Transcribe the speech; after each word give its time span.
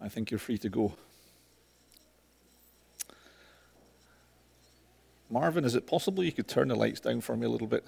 I 0.00 0.08
think 0.08 0.30
you're 0.30 0.38
free 0.38 0.58
to 0.58 0.68
go. 0.68 0.94
Marvin, 5.30 5.64
is 5.64 5.74
it 5.74 5.86
possible 5.86 6.24
you 6.24 6.32
could 6.32 6.48
turn 6.48 6.68
the 6.68 6.74
lights 6.74 7.00
down 7.00 7.20
for 7.20 7.36
me 7.36 7.46
a 7.46 7.50
little 7.50 7.66
bit? 7.66 7.84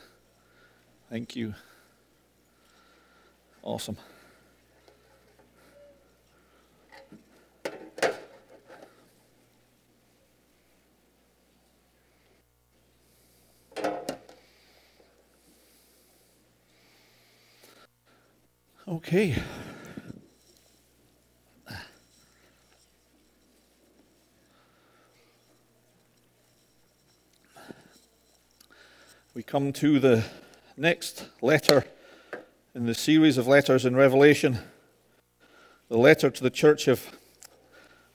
Thank 1.09 1.37
you. 1.37 1.55
Awesome. 3.63 3.97
Okay. 18.87 19.37
Come 29.51 29.73
to 29.73 29.99
the 29.99 30.23
next 30.77 31.27
letter 31.43 31.85
in 32.73 32.87
the 32.87 32.95
series 32.95 33.37
of 33.37 33.49
letters 33.49 33.85
in 33.85 33.97
Revelation, 33.97 34.57
the 35.89 35.99
letter 35.99 36.31
to 36.31 36.41
the 36.41 36.51
church 36.51 36.87
of 36.87 37.05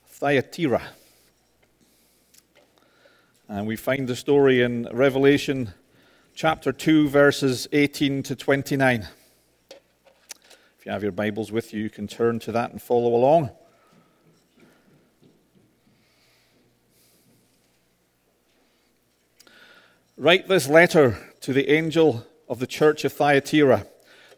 Thyatira. 0.08 0.80
And 3.50 3.66
we 3.66 3.76
find 3.76 4.08
the 4.08 4.16
story 4.16 4.62
in 4.62 4.88
Revelation 4.90 5.74
chapter 6.34 6.72
2, 6.72 7.10
verses 7.10 7.68
18 7.70 8.22
to 8.22 8.34
29 8.34 9.06
If 10.78 10.86
you 10.86 10.90
have 10.90 11.02
your 11.02 11.12
Bibles 11.12 11.52
with 11.52 11.74
you, 11.74 11.82
you 11.82 11.90
can 11.90 12.08
turn 12.08 12.38
to 12.38 12.52
that 12.52 12.70
and 12.70 12.80
follow 12.80 13.14
along. 13.14 13.50
Write 20.16 20.48
this 20.48 20.68
letter 20.68 21.18
to 21.40 21.52
the 21.52 21.70
angel 21.70 22.26
of 22.48 22.58
the 22.58 22.66
church 22.66 23.04
of 23.04 23.12
Thyatira. 23.12 23.86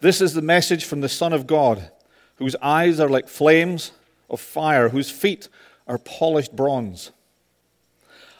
This 0.00 0.20
is 0.20 0.34
the 0.34 0.42
message 0.42 0.84
from 0.84 1.00
the 1.00 1.08
Son 1.08 1.32
of 1.32 1.46
God, 1.46 1.90
whose 2.36 2.56
eyes 2.62 3.00
are 3.00 3.08
like 3.08 3.28
flames 3.28 3.92
of 4.28 4.40
fire, 4.40 4.90
whose 4.90 5.10
feet 5.10 5.48
are 5.86 5.98
polished 5.98 6.54
bronze. 6.54 7.10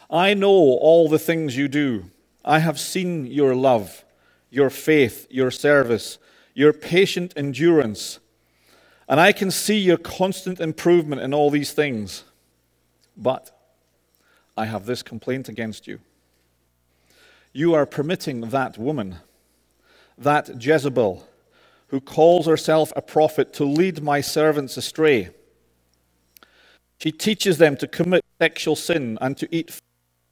I 0.09 0.33
know 0.33 0.49
all 0.49 1.07
the 1.07 1.19
things 1.19 1.55
you 1.55 1.67
do. 1.67 2.05
I 2.43 2.59
have 2.59 2.79
seen 2.79 3.25
your 3.25 3.55
love, 3.55 4.03
your 4.49 4.69
faith, 4.69 5.27
your 5.29 5.51
service 5.51 6.17
your 6.59 6.73
patient 6.73 7.33
endurance. 7.37 8.19
And 9.07 9.17
I 9.17 9.31
can 9.31 9.49
see 9.49 9.77
your 9.77 9.97
constant 9.97 10.59
improvement 10.59 11.21
in 11.21 11.33
all 11.33 11.49
these 11.49 11.71
things. 11.71 12.25
But 13.15 13.49
I 14.57 14.65
have 14.65 14.85
this 14.85 15.01
complaint 15.01 15.47
against 15.47 15.87
you. 15.87 16.01
You 17.59 17.73
are 17.73 17.85
permitting 17.85 18.51
that 18.51 18.77
woman, 18.77 19.17
that 20.17 20.63
Jezebel, 20.63 21.27
who 21.87 21.99
calls 21.99 22.45
herself 22.45 22.93
a 22.95 23.01
prophet, 23.01 23.51
to 23.55 23.65
lead 23.65 24.01
my 24.01 24.21
servants 24.21 24.77
astray. 24.77 25.31
She 26.99 27.11
teaches 27.11 27.57
them 27.57 27.75
to 27.75 27.85
commit 27.85 28.23
sexual 28.39 28.77
sin 28.77 29.17
and 29.19 29.35
to 29.35 29.53
eat 29.53 29.77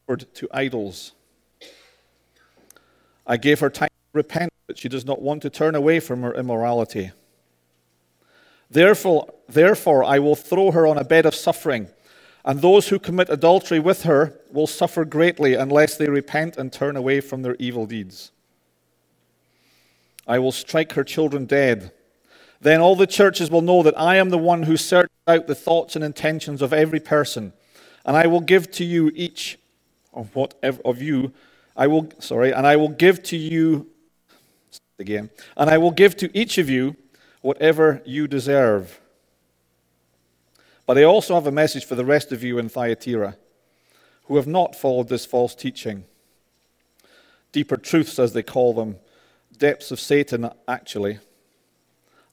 food 0.08 0.26
to 0.36 0.48
idols. 0.54 1.12
I 3.26 3.36
gave 3.36 3.60
her 3.60 3.70
time 3.70 3.90
to 3.90 4.18
repent 4.18 4.54
but 4.66 4.78
she 4.78 4.88
does 4.88 5.04
not 5.04 5.22
want 5.22 5.42
to 5.42 5.50
turn 5.50 5.76
away 5.76 6.00
from 6.00 6.22
her 6.22 6.34
immorality. 6.34 7.12
Therefore, 8.72 9.34
therefore, 9.50 10.06
I 10.06 10.20
will 10.20 10.38
throw 10.38 10.72
her 10.72 10.88
on 10.88 10.98
a 10.98 11.04
bed 11.04 11.26
of 11.26 11.36
suffering, 11.36 11.90
and 12.48 12.62
those 12.62 12.88
who 12.88 12.98
commit 12.98 13.30
adultery 13.30 13.80
with 13.80 14.04
her 14.04 14.40
will 14.52 14.66
suffer 14.66 15.04
greatly 15.04 15.54
unless 15.54 15.98
they 15.98 16.08
repent 16.08 16.56
and 16.58 16.72
turn 16.72 16.96
away 16.96 17.22
from 17.22 17.44
their 17.44 17.58
evil 17.60 17.86
deeds. 17.86 18.32
I 20.26 20.40
will 20.40 20.54
strike 20.54 20.94
her 20.94 21.04
children 21.04 21.46
dead. 21.46 21.92
Then 22.62 22.82
all 22.82 22.96
the 22.96 23.06
churches 23.06 23.52
will 23.52 23.62
know 23.62 23.84
that 23.84 24.00
I 24.00 24.16
am 24.16 24.30
the 24.30 24.38
one 24.38 24.64
who 24.64 24.78
searches 24.78 25.12
out 25.28 25.48
the 25.48 25.56
thoughts 25.56 25.96
and 25.96 26.04
intentions 26.04 26.62
of 26.62 26.72
every 26.72 27.02
person, 27.02 27.52
and 28.06 28.16
I 28.16 28.28
will 28.28 28.42
give 28.42 28.72
to 28.72 28.86
you 28.86 29.12
each 29.14 29.60
of 30.14 30.36
whatever 30.36 30.82
of 30.84 31.02
you 31.02 31.34
I 31.78 31.86
will 31.86 32.10
sorry, 32.18 32.52
and 32.52 32.66
I 32.66 32.76
will 32.76 32.90
give 32.90 33.22
to 33.24 33.38
you 33.38 33.88
again. 34.98 35.30
And 35.56 35.70
I 35.70 35.78
will 35.78 35.92
give 35.92 36.18
to 36.18 36.36
each 36.36 36.58
of 36.58 36.70
you 36.70 36.96
whatever 37.42 38.02
you 38.04 38.28
deserve. 38.28 39.00
But 40.88 40.98
I 40.98 41.04
also 41.04 41.36
have 41.36 41.46
a 41.46 41.52
message 41.52 41.86
for 41.86 41.96
the 41.96 42.06
rest 42.06 42.32
of 42.32 42.44
you 42.44 42.58
in 42.58 42.70
Thyatira 42.70 43.36
who 44.24 44.38
have 44.38 44.48
not 44.48 44.76
followed 44.76 45.10
this 45.10 45.26
false 45.26 45.54
teaching. 45.54 46.06
Deeper 47.52 47.78
truths, 47.78 48.18
as 48.18 48.34
they 48.34 48.42
call 48.42 48.74
them, 48.74 48.96
depths 49.58 49.92
of 49.92 50.00
Satan, 50.00 50.50
actually. 50.68 51.20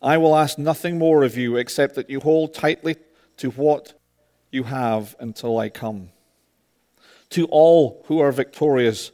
I 0.00 0.18
will 0.18 0.36
ask 0.36 0.56
nothing 0.56 0.98
more 0.98 1.24
of 1.24 1.36
you 1.36 1.56
except 1.56 1.96
that 1.96 2.08
you 2.08 2.20
hold 2.20 2.54
tightly 2.54 2.96
to 3.38 3.50
what 3.50 3.98
you 4.52 4.64
have 4.64 5.16
until 5.18 5.58
I 5.58 5.68
come. 5.68 6.10
To 7.30 7.46
all 7.46 8.04
who 8.06 8.20
are 8.20 8.30
victorious, 8.30 9.10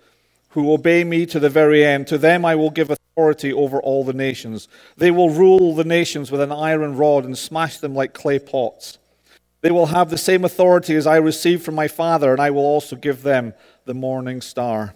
who 0.50 0.72
obey 0.72 1.02
me 1.02 1.24
to 1.26 1.40
the 1.40 1.48
very 1.48 1.84
end, 1.84 2.06
to 2.08 2.18
them 2.18 2.44
I 2.44 2.56
will 2.56 2.70
give 2.70 2.90
authority 2.90 3.52
over 3.52 3.80
all 3.80 4.04
the 4.04 4.12
nations. 4.12 4.68
They 4.98 5.10
will 5.10 5.30
rule 5.30 5.74
the 5.74 5.84
nations 5.84 6.30
with 6.30 6.42
an 6.42 6.52
iron 6.52 6.96
rod 6.96 7.24
and 7.24 7.38
smash 7.38 7.78
them 7.78 7.94
like 7.94 8.12
clay 8.12 8.38
pots. 8.38 8.98
They 9.62 9.70
will 9.70 9.86
have 9.86 10.08
the 10.10 10.18
same 10.18 10.44
authority 10.44 10.96
as 10.96 11.06
I 11.06 11.16
received 11.16 11.62
from 11.62 11.74
my 11.74 11.88
Father, 11.88 12.32
and 12.32 12.40
I 12.40 12.50
will 12.50 12.64
also 12.64 12.96
give 12.96 13.22
them 13.22 13.52
the 13.84 13.94
morning 13.94 14.40
star. 14.40 14.94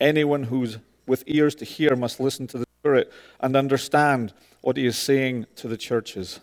Anyone 0.00 0.44
who's 0.44 0.78
with 1.06 1.24
ears 1.26 1.54
to 1.56 1.64
hear 1.64 1.94
must 1.94 2.18
listen 2.18 2.46
to 2.48 2.58
the 2.58 2.66
Spirit 2.80 3.12
and 3.40 3.54
understand 3.54 4.32
what 4.62 4.76
he 4.76 4.86
is 4.86 4.96
saying 4.98 5.46
to 5.56 5.68
the 5.68 5.76
churches. 5.76 6.40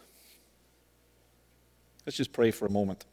Let's 2.05 2.15
just 2.15 2.31
pray 2.31 2.51
for 2.51 2.65
a 2.65 2.71
moment. 2.71 3.05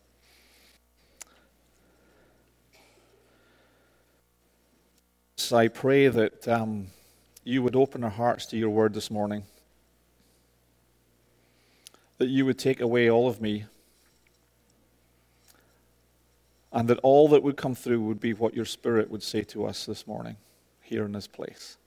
So 5.36 5.56
I 5.56 5.68
pray 5.68 6.08
that 6.08 6.46
um, 6.46 6.86
you 7.42 7.62
would 7.62 7.74
open 7.74 8.04
our 8.04 8.10
hearts 8.10 8.46
to 8.46 8.56
your 8.56 8.70
word 8.70 8.94
this 8.94 9.10
morning. 9.10 9.44
That 12.18 12.28
you 12.28 12.44
would 12.46 12.58
take 12.58 12.80
away 12.80 13.10
all 13.10 13.28
of 13.28 13.40
me. 13.40 13.64
And 16.72 16.88
that 16.88 16.98
all 17.02 17.28
that 17.28 17.42
would 17.42 17.56
come 17.56 17.74
through 17.74 18.00
would 18.02 18.20
be 18.20 18.32
what 18.32 18.54
your 18.54 18.64
spirit 18.64 19.10
would 19.10 19.22
say 19.22 19.42
to 19.44 19.64
us 19.64 19.86
this 19.86 20.06
morning, 20.06 20.36
here 20.82 21.04
in 21.04 21.12
this 21.12 21.28
place. 21.28 21.78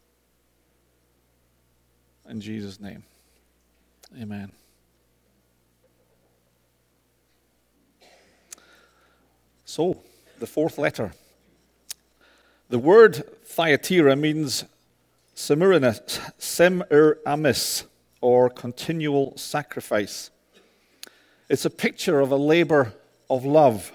In 2.30 2.42
Jesus' 2.42 2.80
name, 2.80 3.04
amen. 4.20 4.52
So, 9.66 10.02
the 10.40 10.48
fourth 10.48 10.78
letter. 10.78 11.14
The 12.70 12.80
word 12.80 13.24
Thyatira 13.46 14.16
means 14.16 14.64
Semiramis, 15.36 16.20
or 18.22 18.50
continual 18.50 19.36
sacrifice. 19.38 20.32
It's 21.50 21.66
a 21.66 21.70
picture 21.70 22.20
of 22.20 22.32
a 22.32 22.36
labor 22.36 22.94
of 23.30 23.46
love. 23.46 23.92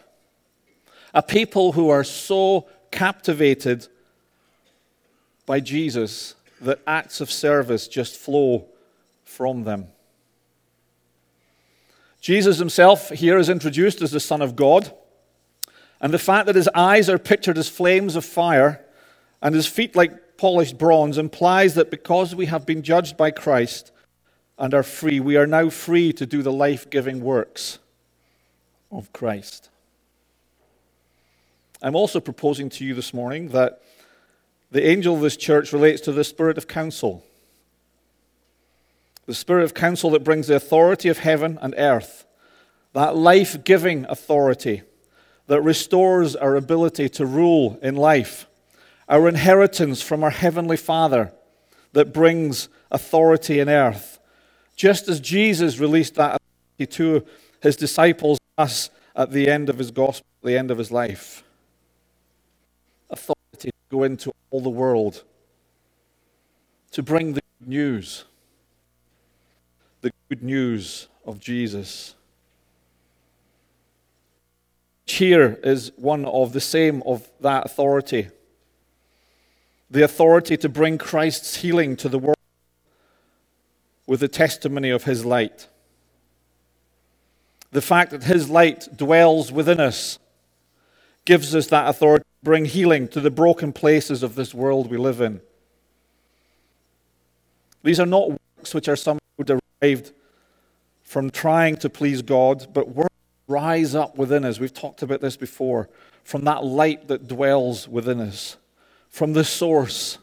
A 1.14 1.22
people 1.22 1.72
who 1.72 1.90
are 1.90 2.04
so 2.04 2.66
captivated 2.90 3.88
by 5.44 5.60
Jesus 5.60 6.34
that 6.60 6.80
acts 6.86 7.20
of 7.20 7.30
service 7.30 7.88
just 7.88 8.16
flow 8.16 8.66
from 9.24 9.64
them. 9.64 9.88
Jesus 12.20 12.58
himself 12.58 13.10
here 13.10 13.36
is 13.36 13.48
introduced 13.48 14.00
as 14.00 14.12
the 14.12 14.20
Son 14.20 14.40
of 14.40 14.54
God. 14.54 14.94
And 16.00 16.14
the 16.14 16.18
fact 16.18 16.46
that 16.46 16.56
his 16.56 16.68
eyes 16.74 17.08
are 17.08 17.18
pictured 17.18 17.58
as 17.58 17.68
flames 17.68 18.16
of 18.16 18.24
fire 18.24 18.84
and 19.42 19.54
his 19.54 19.66
feet 19.66 19.96
like 19.96 20.36
polished 20.36 20.78
bronze 20.78 21.18
implies 21.18 21.74
that 21.74 21.90
because 21.90 22.34
we 22.34 22.46
have 22.46 22.64
been 22.64 22.82
judged 22.82 23.16
by 23.16 23.30
Christ 23.30 23.90
and 24.58 24.74
are 24.74 24.82
free, 24.82 25.20
we 25.20 25.36
are 25.36 25.46
now 25.46 25.70
free 25.70 26.12
to 26.12 26.26
do 26.26 26.42
the 26.42 26.52
life 26.52 26.88
giving 26.90 27.20
works 27.20 27.78
of 28.90 29.12
Christ. 29.12 29.70
I'm 31.82 31.96
also 31.96 32.20
proposing 32.20 32.68
to 32.70 32.84
you 32.84 32.94
this 32.94 33.12
morning 33.12 33.48
that 33.48 33.82
the 34.70 34.86
angel 34.86 35.16
of 35.16 35.20
this 35.20 35.36
church 35.36 35.72
relates 35.72 36.00
to 36.02 36.12
the 36.12 36.24
spirit 36.24 36.58
of 36.58 36.68
counsel. 36.68 37.24
The 39.26 39.34
spirit 39.34 39.64
of 39.64 39.74
counsel 39.74 40.10
that 40.10 40.24
brings 40.24 40.46
the 40.46 40.56
authority 40.56 41.08
of 41.08 41.18
heaven 41.18 41.58
and 41.60 41.74
earth, 41.76 42.24
that 42.92 43.16
life 43.16 43.64
giving 43.64 44.04
authority 44.06 44.82
that 45.46 45.60
restores 45.62 46.36
our 46.36 46.56
ability 46.56 47.08
to 47.10 47.26
rule 47.26 47.78
in 47.82 47.96
life 47.96 48.46
our 49.08 49.28
inheritance 49.28 50.00
from 50.00 50.24
our 50.24 50.30
Heavenly 50.30 50.76
Father 50.76 51.32
that 51.92 52.14
brings 52.14 52.68
authority 52.90 53.60
in 53.60 53.68
earth. 53.68 54.11
Just 54.82 55.08
as 55.08 55.20
Jesus 55.20 55.78
released 55.78 56.16
that 56.16 56.40
authority 56.40 56.96
to 56.96 57.24
his 57.60 57.76
disciples, 57.76 58.40
us, 58.58 58.90
at 59.14 59.30
the 59.30 59.48
end 59.48 59.68
of 59.68 59.78
his 59.78 59.92
gospel, 59.92 60.26
the 60.42 60.58
end 60.58 60.72
of 60.72 60.78
his 60.78 60.90
life. 60.90 61.44
Authority 63.08 63.70
to 63.70 63.72
go 63.92 64.02
into 64.02 64.32
all 64.50 64.60
the 64.60 64.68
world, 64.68 65.22
to 66.90 67.00
bring 67.00 67.34
the 67.34 67.42
good 67.60 67.68
news, 67.68 68.24
the 70.00 70.10
good 70.28 70.42
news 70.42 71.06
of 71.24 71.38
Jesus. 71.38 72.16
Here 75.06 75.60
is 75.62 75.92
one 75.94 76.24
of 76.24 76.52
the 76.52 76.60
same 76.60 77.04
of 77.06 77.30
that 77.40 77.66
authority. 77.66 78.30
The 79.88 80.02
authority 80.02 80.56
to 80.56 80.68
bring 80.68 80.98
Christ's 80.98 81.54
healing 81.58 81.94
to 81.98 82.08
the 82.08 82.18
world 82.18 82.36
with 84.06 84.20
the 84.20 84.28
testimony 84.28 84.90
of 84.90 85.04
his 85.04 85.24
light. 85.24 85.68
The 87.70 87.82
fact 87.82 88.10
that 88.10 88.24
his 88.24 88.50
light 88.50 88.88
dwells 88.96 89.50
within 89.50 89.80
us 89.80 90.18
gives 91.24 91.54
us 91.54 91.68
that 91.68 91.88
authority 91.88 92.24
to 92.24 92.44
bring 92.44 92.64
healing 92.64 93.08
to 93.08 93.20
the 93.20 93.30
broken 93.30 93.72
places 93.72 94.22
of 94.22 94.34
this 94.34 94.52
world 94.52 94.90
we 94.90 94.98
live 94.98 95.20
in. 95.20 95.40
These 97.82 98.00
are 98.00 98.06
not 98.06 98.30
works 98.30 98.74
which 98.74 98.88
are 98.88 98.96
somehow 98.96 99.20
derived 99.44 100.12
from 101.02 101.30
trying 101.30 101.76
to 101.76 101.90
please 101.90 102.22
God, 102.22 102.66
but 102.72 102.88
works 102.88 103.12
rise 103.48 103.94
up 103.94 104.16
within 104.16 104.44
us. 104.44 104.58
We've 104.58 104.72
talked 104.72 105.02
about 105.02 105.20
this 105.20 105.36
before. 105.36 105.88
From 106.24 106.44
that 106.44 106.64
light 106.64 107.08
that 107.08 107.28
dwells 107.28 107.88
within 107.88 108.20
us, 108.20 108.56
from 109.08 109.32
the 109.32 109.44
source 109.44 110.18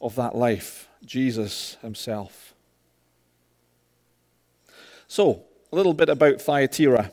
of 0.00 0.16
that 0.16 0.34
life, 0.34 0.88
Jesus 1.04 1.76
Himself. 1.80 2.45
So, 5.16 5.44
a 5.72 5.76
little 5.76 5.94
bit 5.94 6.10
about 6.10 6.42
Thyatira. 6.42 7.10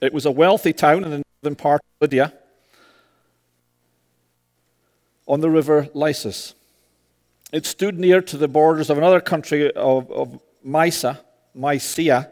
It 0.00 0.12
was 0.12 0.26
a 0.26 0.30
wealthy 0.32 0.72
town 0.72 1.04
in 1.04 1.10
the 1.12 1.22
northern 1.40 1.54
part 1.54 1.80
of 1.80 2.00
Lydia 2.00 2.32
on 5.24 5.40
the 5.40 5.48
river 5.48 5.88
Lycus. 5.94 6.54
It 7.52 7.64
stood 7.64 7.96
near 7.96 8.20
to 8.22 8.36
the 8.36 8.48
borders 8.48 8.90
of 8.90 8.98
another 8.98 9.20
country 9.20 9.72
of, 9.72 10.10
of 10.10 10.40
Mysia, 10.64 11.20
Mysia. 11.54 12.28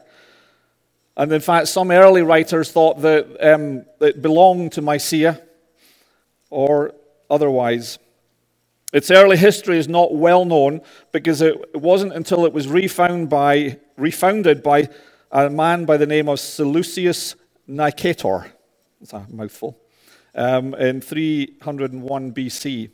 And 1.16 1.32
in 1.32 1.40
fact, 1.40 1.68
some 1.68 1.92
early 1.92 2.22
writers 2.22 2.72
thought 2.72 3.00
that 3.02 3.54
um, 3.54 3.84
it 4.00 4.20
belonged 4.20 4.72
to 4.72 4.82
Mysia 4.82 5.40
or 6.50 6.96
otherwise. 7.30 8.00
Its 8.94 9.10
early 9.10 9.36
history 9.36 9.76
is 9.76 9.88
not 9.88 10.14
well 10.14 10.44
known 10.44 10.80
because 11.10 11.42
it 11.42 11.74
wasn't 11.74 12.12
until 12.12 12.46
it 12.46 12.52
was 12.52 12.68
refound 12.68 13.28
by, 13.28 13.76
refounded 13.96 14.62
by 14.62 14.88
a 15.32 15.50
man 15.50 15.84
by 15.84 15.96
the 15.96 16.06
name 16.06 16.28
of 16.28 16.38
Seleucus 16.38 17.34
Nicator. 17.68 18.52
That's 19.00 19.12
a 19.12 19.26
mouthful. 19.28 19.76
Um, 20.32 20.74
in 20.74 21.00
301 21.00 22.32
BC. 22.32 22.90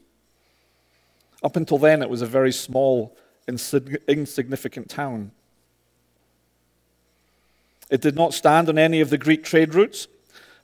Up 1.42 1.56
until 1.56 1.76
then, 1.76 2.00
it 2.00 2.08
was 2.08 2.22
a 2.22 2.26
very 2.26 2.52
small, 2.52 3.14
insignificant 3.46 4.88
town. 4.88 5.32
It 7.90 8.00
did 8.00 8.16
not 8.16 8.32
stand 8.32 8.70
on 8.70 8.78
any 8.78 9.02
of 9.02 9.10
the 9.10 9.18
Greek 9.18 9.44
trade 9.44 9.74
routes 9.74 10.08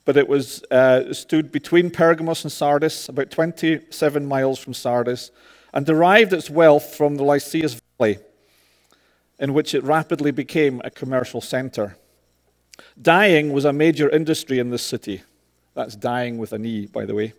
but 0.07 0.15
it 0.15 0.29
was 0.29 0.63
uh, 0.71 1.13
stood 1.13 1.51
between 1.51 1.91
Pergamos 1.91 2.45
and 2.45 2.51
Sardis, 2.51 3.09
about 3.09 3.29
27 3.29 4.25
miles 4.25 4.57
from 4.57 4.73
Sardis, 4.73 5.31
and 5.73 5.85
derived 5.85 6.31
its 6.31 6.49
wealth 6.49 6.95
from 6.95 7.17
the 7.17 7.25
Lycus 7.25 7.81
Valley, 7.99 8.17
in 9.37 9.53
which 9.53 9.75
it 9.75 9.83
rapidly 9.83 10.31
became 10.31 10.81
a 10.85 10.89
commercial 10.89 11.41
center. 11.41 11.97
Dyeing 12.99 13.51
was 13.51 13.65
a 13.65 13.73
major 13.73 14.09
industry 14.09 14.59
in 14.59 14.69
this 14.69 14.81
city. 14.81 15.23
That's 15.73 15.97
dyeing 15.97 16.37
with 16.37 16.53
an 16.53 16.63
E, 16.63 16.85
by 16.85 17.03
the 17.03 17.13
way. 17.13 17.33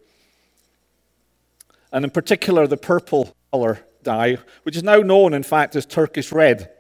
And 1.91 2.05
in 2.05 2.11
particular, 2.11 2.67
the 2.67 2.77
purple 2.77 3.35
color 3.51 3.81
dye, 4.03 4.37
which 4.65 4.77
is 4.77 4.83
now 4.83 4.99
known, 4.99 5.33
in 5.33 5.43
fact, 5.43 5.75
as 5.75 5.87
Turkish 5.87 6.33
red. 6.33 6.71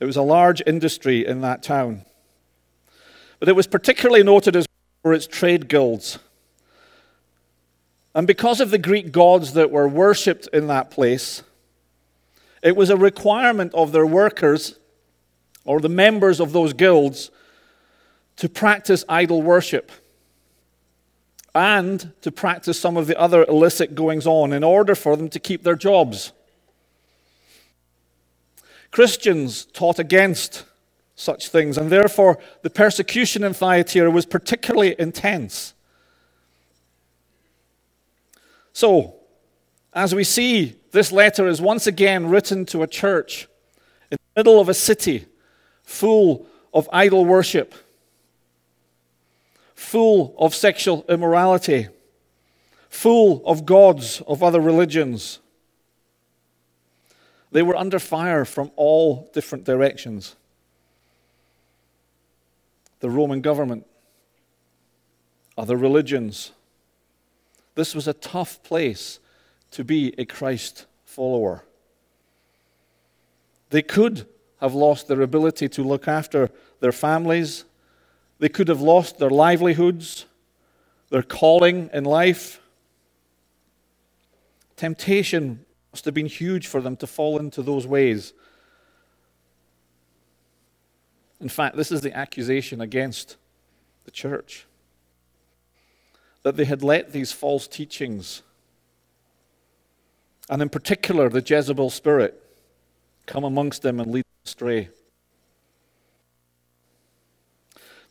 It 0.00 0.06
was 0.06 0.16
a 0.16 0.22
large 0.22 0.60
industry 0.66 1.24
in 1.24 1.40
that 1.42 1.62
town. 1.62 2.02
But 3.38 3.48
it 3.48 3.54
was 3.54 3.68
particularly 3.68 4.24
noted 4.24 4.56
as 4.56 4.66
for 5.02 5.12
its 5.12 5.26
trade 5.26 5.68
guilds. 5.68 6.18
And 8.14 8.26
because 8.26 8.60
of 8.60 8.70
the 8.70 8.78
Greek 8.78 9.10
gods 9.10 9.54
that 9.54 9.70
were 9.70 9.88
worshipped 9.88 10.48
in 10.52 10.66
that 10.68 10.90
place, 10.90 11.42
it 12.62 12.76
was 12.76 12.90
a 12.90 12.96
requirement 12.96 13.74
of 13.74 13.92
their 13.92 14.06
workers 14.06 14.78
or 15.64 15.80
the 15.80 15.88
members 15.88 16.40
of 16.40 16.52
those 16.52 16.72
guilds 16.72 17.30
to 18.36 18.48
practice 18.48 19.04
idol 19.08 19.42
worship 19.42 19.90
and 21.54 22.12
to 22.22 22.30
practice 22.32 22.78
some 22.78 22.96
of 22.96 23.06
the 23.06 23.18
other 23.18 23.44
illicit 23.44 23.94
goings 23.94 24.26
on 24.26 24.52
in 24.52 24.64
order 24.64 24.94
for 24.94 25.16
them 25.16 25.28
to 25.28 25.38
keep 25.38 25.62
their 25.62 25.76
jobs. 25.76 26.32
Christians 28.90 29.64
taught 29.66 29.98
against 29.98 30.64
such 31.14 31.48
things, 31.48 31.76
and 31.78 31.90
therefore 31.90 32.38
the 32.62 32.70
persecution 32.70 33.44
in 33.44 33.54
Thyatira 33.54 34.10
was 34.10 34.26
particularly 34.26 34.96
intense. 34.98 35.74
So, 38.72 39.16
as 39.92 40.14
we 40.14 40.24
see, 40.24 40.76
this 40.92 41.12
letter 41.12 41.46
is 41.46 41.60
once 41.60 41.86
again 41.86 42.28
written 42.28 42.64
to 42.66 42.82
a 42.82 42.86
church 42.86 43.46
in 44.10 44.16
the 44.16 44.40
middle 44.40 44.60
of 44.60 44.68
a 44.68 44.74
city 44.74 45.26
full 45.82 46.46
of 46.72 46.88
idol 46.92 47.24
worship, 47.24 47.74
full 49.74 50.34
of 50.38 50.54
sexual 50.54 51.04
immorality, 51.08 51.88
full 52.88 53.42
of 53.44 53.66
gods 53.66 54.22
of 54.26 54.42
other 54.42 54.60
religions. 54.60 55.40
They 57.50 57.62
were 57.62 57.76
under 57.76 57.98
fire 57.98 58.46
from 58.46 58.70
all 58.76 59.30
different 59.34 59.64
directions 59.64 60.36
the 63.02 63.10
Roman 63.10 63.40
government, 63.40 63.84
other 65.58 65.76
religions. 65.76 66.52
This 67.74 67.96
was 67.96 68.06
a 68.06 68.14
tough 68.14 68.62
place 68.62 69.18
to 69.72 69.82
be 69.82 70.14
a 70.18 70.24
Christ 70.24 70.86
follower. 71.04 71.64
They 73.70 73.82
could 73.82 74.28
have 74.60 74.74
lost 74.74 75.08
their 75.08 75.20
ability 75.20 75.68
to 75.70 75.82
look 75.82 76.06
after 76.06 76.48
their 76.78 76.92
families, 76.92 77.64
they 78.38 78.48
could 78.48 78.68
have 78.68 78.80
lost 78.80 79.18
their 79.18 79.30
livelihoods, 79.30 80.26
their 81.10 81.22
calling 81.22 81.90
in 81.92 82.04
life. 82.04 82.60
Temptation 84.76 85.64
must 85.92 86.04
have 86.04 86.14
been 86.14 86.26
huge 86.26 86.68
for 86.68 86.80
them 86.80 86.96
to 86.96 87.08
fall 87.08 87.38
into 87.38 87.62
those 87.62 87.84
ways. 87.84 88.32
In 91.42 91.48
fact, 91.48 91.76
this 91.76 91.90
is 91.90 92.02
the 92.02 92.16
accusation 92.16 92.80
against 92.80 93.36
the 94.04 94.12
church 94.12 94.66
that 96.44 96.56
they 96.56 96.64
had 96.64 96.84
let 96.84 97.12
these 97.12 97.32
false 97.32 97.66
teachings, 97.66 98.42
and 100.48 100.62
in 100.62 100.68
particular 100.68 101.28
the 101.28 101.42
Jezebel 101.44 101.90
spirit, 101.90 102.40
come 103.26 103.42
amongst 103.42 103.82
them 103.82 103.98
and 103.98 104.10
lead 104.10 104.24
them 104.24 104.44
astray. 104.44 104.88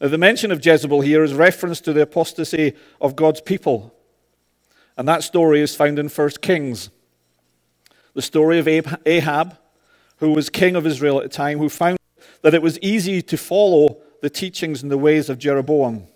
Now, 0.02 0.10
the 0.10 0.18
mention 0.18 0.52
of 0.52 0.66
Jezebel 0.66 1.02
here 1.02 1.24
is 1.24 1.34
reference 1.34 1.80
to 1.82 1.94
the 1.94 2.02
apostasy 2.02 2.74
of 3.00 3.16
God's 3.16 3.40
people. 3.40 3.94
And 4.98 5.08
that 5.08 5.24
story 5.24 5.62
is 5.62 5.76
found 5.76 6.00
in 6.00 6.10
1 6.10 6.30
Kings. 6.42 6.90
The 8.14 8.22
story 8.22 8.60
of 8.60 8.68
Ahab, 9.06 9.58
who 10.18 10.32
was 10.32 10.50
king 10.50 10.76
of 10.76 10.86
Israel 10.86 11.20
at 11.20 11.24
the 11.24 11.30
time, 11.30 11.60
who 11.60 11.70
found 11.70 11.98
that 12.42 12.54
it 12.54 12.62
was 12.62 12.80
easy 12.80 13.22
to 13.22 13.38
follow 13.38 13.98
the 14.22 14.30
teachings 14.30 14.82
and 14.82 14.92
the 14.92 14.98
ways 14.98 15.30
of 15.30 15.38
Jeroboam 15.38 16.08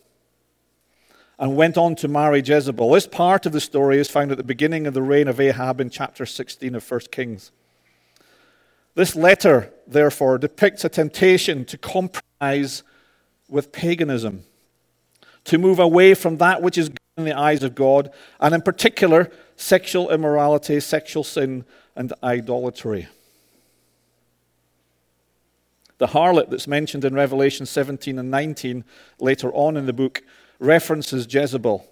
and 1.38 1.56
went 1.56 1.78
on 1.78 1.96
to 1.96 2.08
marry 2.08 2.42
Jezebel. 2.42 2.92
This 2.92 3.08
part 3.08 3.46
of 3.46 3.52
the 3.52 3.60
story 3.60 4.00
is 4.00 4.10
found 4.10 4.32
at 4.32 4.38
the 4.38 4.44
beginning 4.44 4.88
of 4.88 4.94
the 4.94 5.02
reign 5.02 5.28
of 5.28 5.40
Ahab 5.40 5.82
in 5.82 5.90
chapter 5.90 6.26
16 6.26 6.76
of 6.76 6.90
1 6.90 7.00
Kings. 7.12 7.52
This 8.94 9.16
letter, 9.16 9.74
therefore, 9.86 10.38
depicts 10.38 10.86
a 10.86 10.90
temptation 10.90 11.66
to 11.66 11.78
compromise 11.78 12.84
with 13.50 13.74
paganism, 13.74 14.46
to 15.44 15.58
move 15.58 15.80
away 15.80 16.14
from 16.14 16.38
that 16.38 16.62
which 16.62 16.78
is 16.78 16.90
good 16.90 16.98
in 17.18 17.26
the 17.26 17.38
eyes 17.38 17.64
of 17.64 17.76
God, 17.76 18.12
and 18.40 18.56
in 18.56 18.62
particular, 18.62 19.30
sexual 19.58 20.10
immorality, 20.10 20.80
sexual 20.80 21.24
sin, 21.26 21.66
and 21.96 22.14
idolatry. 22.24 23.08
The 25.98 26.08
harlot 26.08 26.50
that's 26.50 26.68
mentioned 26.68 27.06
in 27.06 27.14
Revelation 27.14 27.66
17 27.66 28.20
and 28.20 28.30
19 28.30 28.84
later 29.20 29.52
on 29.54 29.78
in 29.78 29.86
the 29.86 29.94
book 29.94 30.24
references 30.60 31.26
Jezebel. 31.30 31.88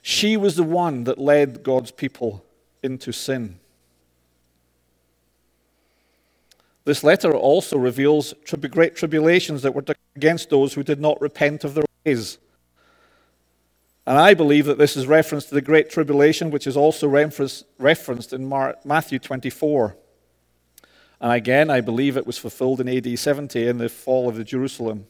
She 0.00 0.36
was 0.36 0.56
the 0.56 0.62
one 0.62 1.04
that 1.04 1.18
led 1.18 1.62
God's 1.62 1.90
people 1.90 2.44
into 2.82 3.12
sin. 3.12 3.58
This 6.84 7.02
letter 7.02 7.34
also 7.34 7.76
reveals 7.76 8.32
great 8.70 8.94
tribulations 8.94 9.62
that 9.62 9.74
were 9.74 9.84
against 10.14 10.50
those 10.50 10.74
who 10.74 10.84
did 10.84 11.00
not 11.00 11.20
repent 11.20 11.64
of 11.64 11.74
their 11.74 11.84
ways. 12.04 12.38
And 14.06 14.16
I 14.16 14.34
believe 14.34 14.66
that 14.66 14.78
this 14.78 14.96
is 14.96 15.08
reference 15.08 15.46
to 15.46 15.54
the 15.56 15.60
Great 15.60 15.90
Tribulation, 15.90 16.52
which 16.52 16.68
is 16.68 16.76
also 16.76 17.08
referenced 17.08 18.32
in 18.32 18.48
Matthew 18.84 19.18
24. 19.18 19.96
And 21.20 21.32
again, 21.32 21.70
I 21.70 21.80
believe 21.80 22.16
it 22.16 22.26
was 22.26 22.38
fulfilled 22.38 22.80
in 22.80 22.88
AD 22.88 23.18
70 23.18 23.66
in 23.66 23.78
the 23.78 23.88
fall 23.88 24.28
of 24.28 24.36
the 24.36 24.44
Jerusalem. 24.44 25.06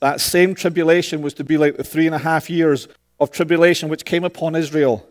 That 0.00 0.20
same 0.20 0.54
tribulation 0.54 1.22
was 1.22 1.34
to 1.34 1.44
be 1.44 1.56
like 1.56 1.76
the 1.76 1.84
three 1.84 2.06
and 2.06 2.14
a 2.14 2.18
half 2.18 2.50
years 2.50 2.88
of 3.20 3.30
tribulation 3.30 3.88
which 3.88 4.04
came 4.04 4.24
upon 4.24 4.56
Israel. 4.56 5.06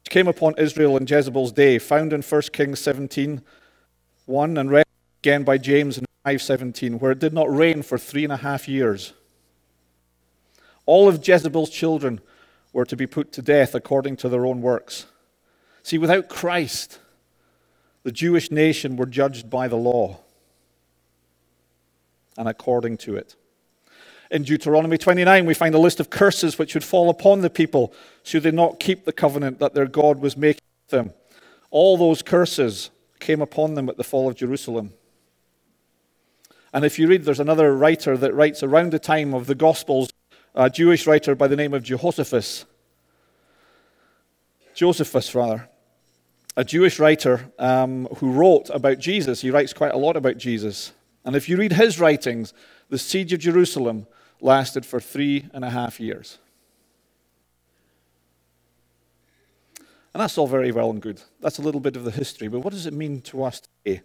Which 0.00 0.10
came 0.10 0.28
upon 0.28 0.54
Israel 0.58 0.98
in 0.98 1.06
Jezebel's 1.06 1.52
day, 1.52 1.78
found 1.78 2.12
in 2.12 2.20
1 2.20 2.42
Kings 2.52 2.80
17 2.80 3.40
1 4.26 4.56
and 4.56 4.70
read 4.70 4.86
again 5.20 5.42
by 5.42 5.58
James 5.58 5.98
in 5.98 6.04
5:17, 6.24 7.00
where 7.00 7.12
it 7.12 7.18
did 7.18 7.32
not 7.32 7.52
rain 7.54 7.82
for 7.82 7.98
three 7.98 8.24
and 8.24 8.32
a 8.32 8.36
half 8.36 8.68
years. 8.68 9.12
All 10.86 11.08
of 11.08 11.26
Jezebel's 11.26 11.70
children 11.70 12.20
were 12.72 12.84
to 12.84 12.96
be 12.96 13.06
put 13.06 13.32
to 13.32 13.42
death 13.42 13.74
according 13.74 14.16
to 14.16 14.28
their 14.28 14.46
own 14.46 14.62
works. 14.62 15.06
See, 15.82 15.98
without 15.98 16.28
Christ, 16.28 16.98
the 18.02 18.12
Jewish 18.12 18.50
nation 18.50 18.96
were 18.96 19.06
judged 19.06 19.50
by 19.50 19.68
the 19.68 19.76
law 19.76 20.20
and 22.36 22.48
according 22.48 22.96
to 22.98 23.16
it. 23.16 23.36
In 24.30 24.44
Deuteronomy 24.44 24.96
29, 24.96 25.44
we 25.44 25.54
find 25.54 25.74
a 25.74 25.78
list 25.78 26.00
of 26.00 26.08
curses 26.08 26.58
which 26.58 26.74
would 26.74 26.84
fall 26.84 27.10
upon 27.10 27.42
the 27.42 27.50
people 27.50 27.92
should 28.22 28.42
they 28.42 28.50
not 28.50 28.80
keep 28.80 29.04
the 29.04 29.12
covenant 29.12 29.58
that 29.58 29.74
their 29.74 29.86
God 29.86 30.20
was 30.20 30.36
making 30.36 30.62
with 30.84 30.90
them. 30.90 31.12
All 31.70 31.98
those 31.98 32.22
curses 32.22 32.90
came 33.20 33.42
upon 33.42 33.74
them 33.74 33.88
at 33.88 33.98
the 33.98 34.04
fall 34.04 34.28
of 34.28 34.34
Jerusalem. 34.34 34.94
And 36.72 36.84
if 36.84 36.98
you 36.98 37.06
read, 37.06 37.24
there's 37.24 37.40
another 37.40 37.76
writer 37.76 38.16
that 38.16 38.34
writes 38.34 38.62
around 38.62 38.92
the 38.92 38.98
time 38.98 39.34
of 39.34 39.46
the 39.46 39.54
Gospels, 39.54 40.10
a 40.54 40.68
Jewish 40.68 41.06
writer 41.06 41.34
by 41.34 41.48
the 41.48 41.56
name 41.56 41.74
of 41.74 41.82
Jehoshaphat. 41.82 42.64
Josephus, 44.74 45.34
rather. 45.34 45.68
A 46.56 46.64
Jewish 46.64 46.98
writer 46.98 47.50
um, 47.58 48.06
who 48.16 48.32
wrote 48.32 48.68
about 48.70 48.98
Jesus. 48.98 49.40
He 49.40 49.50
writes 49.50 49.72
quite 49.72 49.94
a 49.94 49.98
lot 49.98 50.16
about 50.16 50.36
Jesus. 50.36 50.92
And 51.24 51.34
if 51.34 51.48
you 51.48 51.56
read 51.56 51.72
his 51.72 51.98
writings, 51.98 52.52
the 52.90 52.98
siege 52.98 53.32
of 53.32 53.40
Jerusalem 53.40 54.06
lasted 54.40 54.84
for 54.84 55.00
three 55.00 55.48
and 55.54 55.64
a 55.64 55.70
half 55.70 55.98
years. 55.98 56.38
And 60.12 60.20
that's 60.20 60.36
all 60.36 60.46
very 60.46 60.72
well 60.72 60.90
and 60.90 61.00
good. 61.00 61.22
That's 61.40 61.58
a 61.58 61.62
little 61.62 61.80
bit 61.80 61.96
of 61.96 62.04
the 62.04 62.10
history. 62.10 62.48
But 62.48 62.60
what 62.60 62.74
does 62.74 62.86
it 62.86 62.92
mean 62.92 63.22
to 63.22 63.44
us 63.44 63.62
today? 63.84 64.02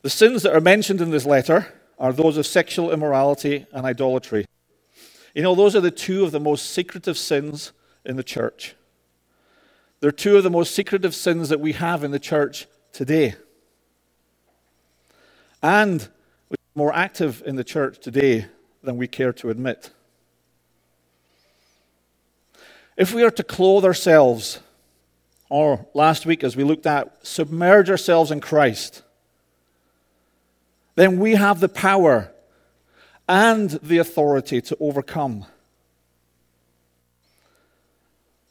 The 0.00 0.08
sins 0.08 0.42
that 0.44 0.54
are 0.54 0.60
mentioned 0.62 1.02
in 1.02 1.10
this 1.10 1.26
letter 1.26 1.74
are 2.00 2.12
those 2.14 2.38
of 2.38 2.46
sexual 2.46 2.90
immorality 2.90 3.66
and 3.72 3.84
idolatry. 3.84 4.46
You 5.34 5.42
know, 5.42 5.54
those 5.54 5.76
are 5.76 5.80
the 5.80 5.90
two 5.90 6.24
of 6.24 6.32
the 6.32 6.40
most 6.40 6.70
secretive 6.70 7.18
sins 7.18 7.72
in 8.04 8.16
the 8.16 8.24
church. 8.24 8.74
They're 10.00 10.10
two 10.10 10.38
of 10.38 10.42
the 10.42 10.50
most 10.50 10.74
secretive 10.74 11.14
sins 11.14 11.50
that 11.50 11.60
we 11.60 11.74
have 11.74 12.02
in 12.02 12.10
the 12.10 12.18
church 12.18 12.66
today. 12.92 13.34
And 15.62 16.08
we're 16.48 16.56
more 16.74 16.94
active 16.94 17.42
in 17.44 17.56
the 17.56 17.64
church 17.64 17.98
today 18.00 18.46
than 18.82 18.96
we 18.96 19.06
care 19.06 19.34
to 19.34 19.50
admit. 19.50 19.90
If 22.96 23.12
we 23.12 23.22
are 23.22 23.30
to 23.30 23.42
clothe 23.42 23.84
ourselves, 23.84 24.60
or 25.50 25.86
last 25.92 26.24
week 26.24 26.42
as 26.42 26.56
we 26.56 26.64
looked 26.64 26.86
at, 26.86 27.26
submerge 27.26 27.90
ourselves 27.90 28.30
in 28.30 28.40
Christ, 28.40 29.02
then 30.94 31.18
we 31.18 31.34
have 31.34 31.60
the 31.60 31.68
power 31.68 32.32
and 33.28 33.70
the 33.70 33.98
authority 33.98 34.60
to 34.60 34.76
overcome. 34.80 35.46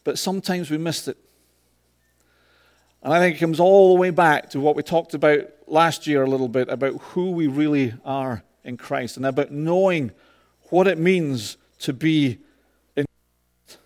But 0.04 0.18
sometimes 0.18 0.72
we 0.72 0.78
miss 0.78 1.08
it. 1.08 1.18
And 3.04 3.14
I 3.14 3.20
think 3.20 3.36
it 3.36 3.40
comes 3.40 3.60
all 3.60 3.94
the 3.94 4.00
way 4.00 4.10
back 4.10 4.50
to 4.52 4.60
what 4.60 4.76
we 4.76 4.84
talked 4.84 5.14
about 5.14 5.42
last 5.68 6.08
year 6.08 6.24
a 6.24 6.30
little 6.30 6.48
bit 6.48 6.70
about 6.70 6.96
who 7.02 7.32
we 7.32 7.48
really 7.48 7.94
are 8.04 8.44
in 8.64 8.78
Christ 8.78 9.18
and 9.18 9.26
about 9.26 9.52
knowing 9.52 10.12
what 10.70 10.88
it 10.88 10.98
means 10.98 11.58
to 11.80 11.94
be 11.94 12.40
in 12.96 13.06
Christ. 13.68 13.80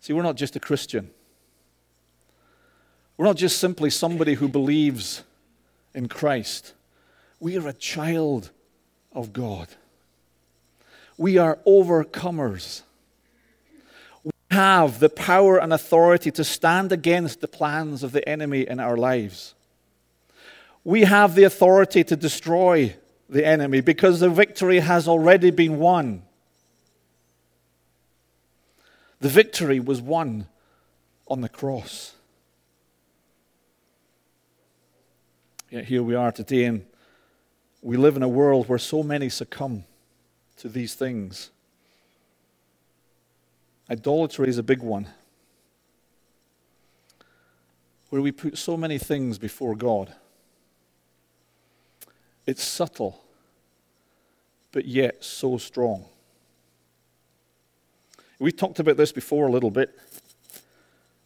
See, 0.00 0.12
we're 0.12 0.22
not 0.22 0.36
just 0.36 0.56
a 0.56 0.60
Christian. 0.60 1.10
We're 3.16 3.26
not 3.26 3.36
just 3.36 3.58
simply 3.58 3.90
somebody 3.90 4.34
who 4.34 4.48
believes 4.48 5.22
in 5.94 6.08
Christ. 6.08 6.74
We 7.40 7.56
are 7.56 7.68
a 7.68 7.72
child 7.72 8.50
of 9.12 9.32
God. 9.32 9.68
We 11.16 11.38
are 11.38 11.58
overcomers 11.66 12.82
We 14.24 14.32
have 14.50 15.00
the 15.00 15.08
power 15.08 15.58
and 15.58 15.72
authority 15.72 16.30
to 16.32 16.44
stand 16.44 16.92
against 16.92 17.40
the 17.40 17.48
plans 17.48 18.02
of 18.02 18.12
the 18.12 18.26
enemy 18.28 18.66
in 18.66 18.80
our 18.80 18.96
lives. 18.96 19.54
We 20.82 21.02
have 21.02 21.34
the 21.34 21.44
authority 21.44 22.04
to 22.04 22.16
destroy 22.16 22.96
the 23.28 23.46
enemy 23.46 23.80
because 23.80 24.20
the 24.20 24.28
victory 24.28 24.80
has 24.80 25.08
already 25.08 25.50
been 25.50 25.78
won. 25.78 26.22
The 29.20 29.28
victory 29.28 29.80
was 29.80 30.00
won 30.00 30.46
on 31.26 31.40
the 31.40 31.48
cross. 31.48 32.14
Yet 35.74 35.86
here 35.86 36.04
we 36.04 36.14
are 36.14 36.30
today, 36.30 36.66
and 36.66 36.86
we 37.82 37.96
live 37.96 38.14
in 38.14 38.22
a 38.22 38.28
world 38.28 38.68
where 38.68 38.78
so 38.78 39.02
many 39.02 39.28
succumb 39.28 39.82
to 40.58 40.68
these 40.68 40.94
things. 40.94 41.50
Idolatry 43.90 44.48
is 44.48 44.56
a 44.56 44.62
big 44.62 44.82
one, 44.82 45.08
where 48.10 48.22
we 48.22 48.30
put 48.30 48.56
so 48.56 48.76
many 48.76 48.98
things 48.98 49.36
before 49.36 49.74
God. 49.74 50.14
It's 52.46 52.62
subtle, 52.62 53.20
but 54.70 54.84
yet 54.84 55.24
so 55.24 55.58
strong. 55.58 56.04
We 58.38 58.52
talked 58.52 58.78
about 58.78 58.96
this 58.96 59.10
before 59.10 59.48
a 59.48 59.50
little 59.50 59.72
bit 59.72 59.98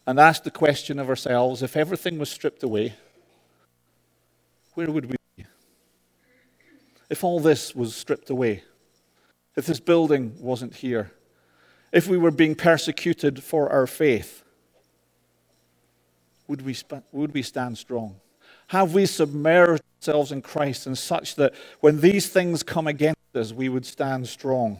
and 0.07 0.19
asked 0.19 0.43
the 0.43 0.49
question 0.49 0.97
of 0.97 1.07
ourselves 1.07 1.61
if 1.61 1.77
everything 1.77 2.17
was 2.17 2.31
stripped 2.31 2.63
away, 2.63 2.95
where 4.79 4.89
would 4.89 5.07
we 5.07 5.17
be? 5.35 5.45
If 7.09 7.25
all 7.25 7.41
this 7.41 7.75
was 7.75 7.93
stripped 7.93 8.29
away, 8.29 8.63
if 9.57 9.65
this 9.65 9.81
building 9.81 10.37
wasn't 10.39 10.73
here, 10.73 11.11
if 11.91 12.07
we 12.07 12.17
were 12.17 12.31
being 12.31 12.55
persecuted 12.55 13.43
for 13.43 13.69
our 13.69 13.85
faith, 13.85 14.41
would 16.47 16.61
we, 16.61 16.73
sp- 16.79 17.03
would 17.11 17.33
we 17.33 17.41
stand 17.41 17.77
strong? 17.77 18.21
Have 18.67 18.93
we 18.93 19.05
submerged 19.05 19.83
ourselves 19.99 20.31
in 20.31 20.41
Christ 20.41 20.87
in 20.87 20.95
such 20.95 21.35
that 21.35 21.53
when 21.81 21.99
these 21.99 22.29
things 22.29 22.63
come 22.63 22.87
against 22.87 23.35
us, 23.35 23.51
we 23.51 23.67
would 23.67 23.85
stand 23.85 24.29
strong? 24.29 24.79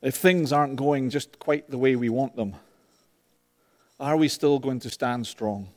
If 0.00 0.14
things 0.14 0.50
aren't 0.50 0.76
going 0.76 1.10
just 1.10 1.38
quite 1.38 1.68
the 1.68 1.76
way 1.76 1.94
we 1.94 2.08
want 2.08 2.36
them, 2.36 2.54
are 4.00 4.16
we 4.16 4.28
still 4.28 4.58
going 4.58 4.80
to 4.80 4.90
stand 4.90 5.26
strong? 5.26 5.68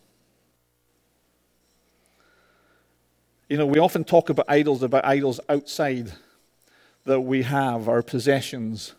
You 3.50 3.58
know, 3.58 3.65
we 3.65 3.80
often 3.80 4.03
talk 4.03 4.30
about 4.30 4.46
idols, 4.48 4.82
about 4.82 5.06
idols 5.06 5.39
outside 5.50 6.13
that 7.03 7.20
we 7.20 7.44
have, 7.44 7.89
our 7.89 8.01
possessions. 8.01 8.94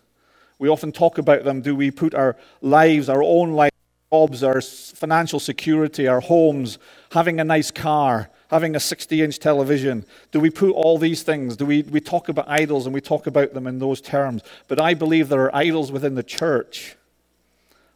We 0.58 0.68
often 0.68 0.92
talk 0.92 1.16
about 1.18 1.42
them. 1.42 1.62
Do 1.62 1.74
we 1.74 1.90
put 1.90 2.14
our 2.14 2.36
lives, 2.60 3.08
our 3.08 3.22
own 3.22 3.52
lives, 3.52 3.74
jobs, 4.12 4.44
our 4.44 4.60
financial 4.60 5.40
security, 5.40 6.06
our 6.06 6.20
homes, 6.20 6.78
having 7.12 7.40
a 7.40 7.44
nice 7.44 7.70
car, 7.70 8.30
having 8.50 8.76
a 8.76 8.80
60 8.80 9.22
inch 9.22 9.38
television? 9.38 10.04
Do 10.30 10.38
we 10.38 10.50
put 10.50 10.70
all 10.72 10.98
these 10.98 11.22
things? 11.22 11.56
Do 11.56 11.66
we, 11.66 11.82
we 11.82 12.00
talk 12.00 12.28
about 12.28 12.48
idols 12.48 12.86
and 12.86 12.94
we 12.94 13.00
talk 13.00 13.26
about 13.26 13.54
them 13.54 13.66
in 13.66 13.78
those 13.78 14.00
terms? 14.00 14.42
But 14.68 14.80
I 14.80 14.94
believe 14.94 15.30
there 15.30 15.42
are 15.44 15.56
idols 15.56 15.90
within 15.90 16.14
the 16.14 16.22
church 16.22 16.96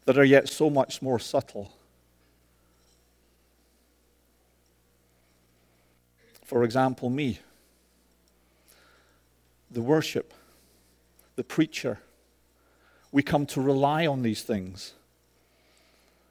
that 0.09 0.17
are 0.17 0.25
yet 0.25 0.49
so 0.49 0.71
much 0.71 1.03
more 1.03 1.19
subtle. 1.19 1.71
For 6.47 6.65
example, 6.65 7.11
me, 7.11 7.41
the 9.71 9.83
worship, 9.83 10.33
the 11.37 11.45
preacher. 11.45 11.99
We 13.13 13.23
come 13.23 13.45
to 13.49 13.61
rely 13.61 14.07
on 14.07 14.23
these 14.23 14.43
things. 14.43 14.95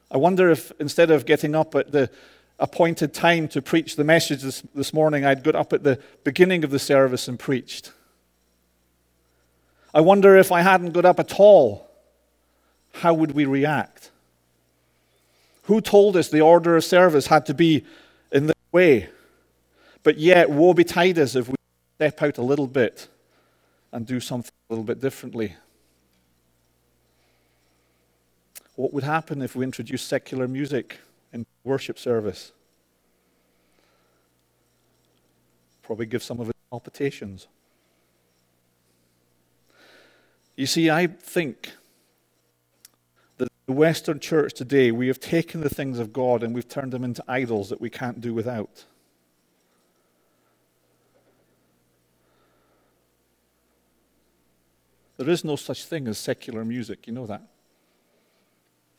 I 0.10 0.18
wonder 0.18 0.50
if 0.50 0.72
instead 0.80 1.12
of 1.12 1.28
getting 1.28 1.54
up 1.54 1.76
at 1.76 1.92
the 1.92 2.10
appointed 2.58 3.14
time 3.14 3.48
to 3.50 3.62
preach 3.62 3.96
the 3.96 4.04
message 4.04 4.42
this, 4.42 4.64
this 4.74 4.92
morning, 4.92 5.24
I'd 5.24 5.44
got 5.44 5.54
up 5.54 5.72
at 5.72 5.84
the 5.84 6.00
beginning 6.24 6.64
of 6.64 6.72
the 6.72 6.80
service 6.80 7.28
and 7.28 7.38
preached. 7.38 7.92
I 9.94 10.02
wonder 10.02 10.36
if 10.36 10.52
I 10.52 10.62
hadn't 10.62 10.94
got 10.94 11.06
up 11.06 11.20
at 11.20 11.40
all, 11.40 11.87
how 12.98 13.14
would 13.14 13.32
we 13.32 13.46
react? 13.46 14.12
Who 15.64 15.82
told 15.82 16.16
us 16.16 16.30
the 16.30 16.42
order 16.42 16.76
of 16.76 16.84
service 16.84 17.28
had 17.28 17.46
to 17.48 17.54
be 17.54 17.86
in 18.32 18.48
this 18.48 18.56
way? 18.72 19.10
But 20.04 20.18
yet, 20.18 20.50
woe 20.50 20.74
betide 20.74 21.20
us 21.20 21.36
if 21.36 21.50
we 21.50 21.56
step 21.96 22.22
out 22.22 22.38
a 22.38 22.42
little 22.42 22.68
bit 22.68 23.08
and 23.92 24.06
do 24.06 24.20
something 24.20 24.52
a 24.70 24.74
little 24.74 24.86
bit 24.86 25.02
differently. 25.02 25.56
What 28.76 28.94
would 28.94 29.04
happen 29.04 29.42
if 29.42 29.56
we 29.56 29.66
introduced 29.66 30.08
secular 30.08 30.48
music 30.48 31.00
in 31.34 31.46
worship 31.64 31.98
service? 32.00 32.52
Probably 35.84 36.06
give 36.06 36.24
some 36.24 36.40
of 36.40 36.50
it 36.50 36.56
palpitations. 36.70 37.48
You 40.56 40.66
see, 40.66 40.90
I 40.90 41.08
think 41.08 41.72
the 43.68 43.74
Western 43.74 44.20
church 44.20 44.54
today, 44.54 44.92
we 44.92 45.08
have 45.08 45.20
taken 45.20 45.60
the 45.60 45.70
things 45.70 46.00
of 46.00 46.14
God 46.14 46.42
and 46.42 46.56
we've 46.56 46.70
turned 46.70 46.94
them 46.94 47.04
into 47.04 47.24
idols 47.28 47.70
that 47.70 47.82
we 47.82 47.90
can't 47.90 48.22
do 48.22 48.34
without. 48.34 48.86
There 55.18 55.30
is 55.30 55.44
no 55.44 55.58
such 55.58 55.84
thing 55.84 56.08
as 56.08 56.18
secular 56.18 56.64
music, 56.64 57.08
you 57.08 57.14
know 57.14 57.26
that. 57.26 57.42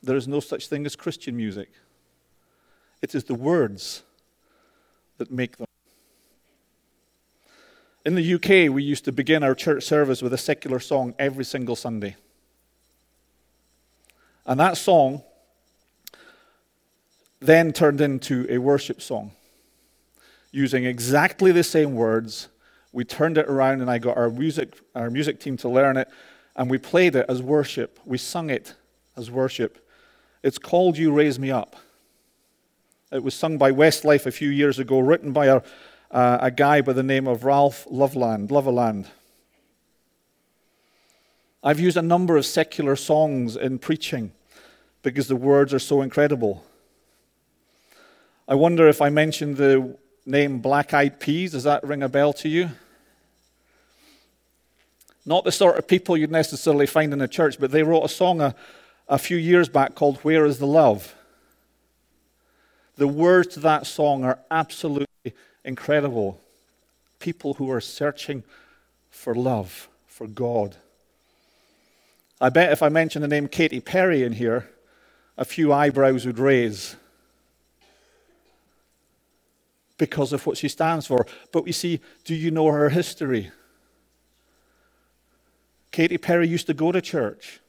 There 0.03 0.17
is 0.17 0.29
no 0.29 0.41
such 0.41 0.69
thing 0.69 0.85
as 0.85 0.97
Christian 0.97 1.35
music. 1.37 1.71
It 3.01 3.15
is 3.15 3.25
the 3.25 3.35
words 3.35 4.03
that 5.17 5.31
make 5.31 5.57
them. 5.57 5.67
In 8.05 8.17
the 8.17 8.35
UK, 8.35 8.73
we 8.73 8.83
used 8.83 9.07
to 9.07 9.13
begin 9.13 9.43
our 9.43 9.55
church 9.55 9.85
service 9.85 10.21
with 10.21 10.35
a 10.35 10.39
secular 10.39 10.79
song 10.79 11.15
every 11.19 11.45
single 11.45 11.77
Sunday. 11.77 12.17
And 14.49 14.59
that 14.61 14.79
song 14.79 15.23
then 17.39 17.71
turned 17.71 18.01
into 18.01 18.47
a 18.49 18.57
worship 18.57 19.03
song 19.03 19.33
using 20.51 20.87
exactly 20.87 21.53
the 21.53 21.63
same 21.63 21.95
words. 21.95 22.49
We 22.91 23.05
turned 23.05 23.37
it 23.37 23.47
around 23.47 23.83
and 23.83 23.91
I 23.91 23.99
got 23.99 24.17
our 24.17 24.31
music, 24.31 24.81
our 24.95 25.11
music 25.11 25.39
team 25.39 25.59
to 25.59 25.69
learn 25.69 25.99
it, 25.99 26.09
and 26.57 26.71
we 26.71 26.79
played 26.79 27.15
it 27.15 27.27
as 27.29 27.43
worship. 27.43 28.01
We 28.07 28.17
sung 28.17 28.49
it 28.49 28.75
as 29.19 29.31
worship. 29.31 29.87
It's 30.43 30.57
called 30.57 30.97
You 30.97 31.13
Raise 31.13 31.39
Me 31.39 31.51
Up. 31.51 31.77
It 33.13 33.23
was 33.23 33.35
sung 33.35 33.59
by 33.59 33.71
Westlife 33.71 34.25
a 34.25 34.31
few 34.31 34.49
years 34.49 34.79
ago, 34.79 34.99
written 34.99 35.33
by 35.33 35.47
a, 35.47 35.57
uh, 36.11 36.39
a 36.41 36.51
guy 36.51 36.81
by 36.81 36.95
the 36.95 37.03
name 37.03 37.29
of 37.29 37.45
Ralph 37.45 37.87
Loveland, 37.91 38.51
Loveland. 38.51 39.09
I've 41.63 41.81
used 41.81 41.99
a 41.99 42.03
number 42.03 42.39
of 42.39 42.47
secular 42.47 42.97
songs 42.97 43.55
in 43.55 43.79
preaching 43.79 44.33
because 45.11 45.29
the 45.29 45.37
words 45.37 45.75
are 45.75 45.79
so 45.79 46.03
incredible. 46.03 46.65
I 48.47 48.55
wonder 48.55 48.89
if 48.89 49.03
I 49.03 49.11
mentioned 49.11 49.57
the 49.57 49.97
name 50.25 50.61
Black 50.61 50.95
Eyed 50.95 51.21
Peas, 51.21 51.53
does 51.53 51.65
that 51.65 51.85
ring 51.85 52.03
a 52.03 52.09
bell 52.09 52.33
to 52.35 52.49
you? 52.49 52.71
Not 55.27 55.45
the 55.45 55.53
sort 55.53 55.77
of 55.77 55.87
people 55.87 56.17
you'd 56.17 56.31
necessarily 56.31 56.87
find 56.87 57.13
in 57.13 57.21
a 57.21 57.29
church, 57.29 57.59
but 57.61 57.71
they 57.71 57.83
wrote 57.83 58.05
a 58.05 58.09
song 58.09 58.41
a, 58.41 58.55
a 59.09 59.19
few 59.19 59.37
years 59.37 59.69
back 59.69 59.95
called 59.95 60.19
Where 60.19 60.47
is 60.47 60.59
the 60.59 60.67
Love? 60.67 61.15
The 62.97 63.07
words 63.07 63.55
to 63.55 63.61
that 63.61 63.87
song 63.87 64.25
are 64.25 64.39
absolutely 64.51 65.35
incredible. 65.65 66.41
People 67.21 67.55
who 67.55 67.71
are 67.71 67.81
searching 67.81 68.43
for 69.11 69.35
love, 69.35 69.89
for 70.07 70.27
God. 70.27 70.77
I 72.41 72.49
bet 72.49 72.73
if 72.73 72.83
I 72.83 72.89
mention 72.89 73.23
the 73.23 73.29
name 73.29 73.49
Katy 73.49 73.81
Perry 73.81 74.23
in 74.23 74.33
here, 74.33 74.69
a 75.39 75.45
few 75.45 75.73
eyebrows 75.73 76.27
would 76.27 76.39
raise 76.39 76.97
because 79.97 80.33
of 80.33 80.45
what 80.45 80.59
she 80.59 80.69
stands 80.69 81.07
for. 81.07 81.27
But 81.53 81.67
you 81.67 81.73
see, 81.73 82.01
do 82.25 82.35
you 82.35 82.51
know 82.51 82.67
her 82.67 82.91
history? 82.91 83.53
Katy 85.93 86.19
Perry 86.19 86.49
used 86.49 86.67
to 86.67 86.75
go 86.75 86.93
to 86.93 87.01
church. 87.01 87.61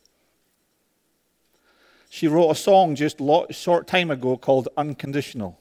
She 2.10 2.28
wrote 2.28 2.50
a 2.50 2.56
song 2.56 2.96
just 2.96 3.22
a 3.22 3.46
short 3.52 3.88
time 3.88 4.10
ago 4.10 4.36
called 4.36 4.68
Unconditional. 4.76 5.60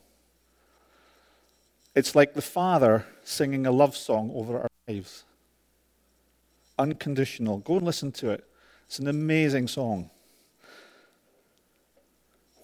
It's 1.94 2.14
like 2.14 2.32
the 2.32 2.42
Father 2.42 3.04
singing 3.22 3.66
a 3.66 3.70
love 3.70 3.96
song 3.96 4.30
over 4.34 4.60
our 4.60 4.68
lives. 4.88 5.24
Unconditional. 6.78 7.58
Go 7.58 7.76
and 7.76 7.86
listen 7.86 8.12
to 8.12 8.30
it. 8.30 8.44
It's 8.86 8.98
an 8.98 9.08
amazing 9.08 9.68
song. 9.68 10.10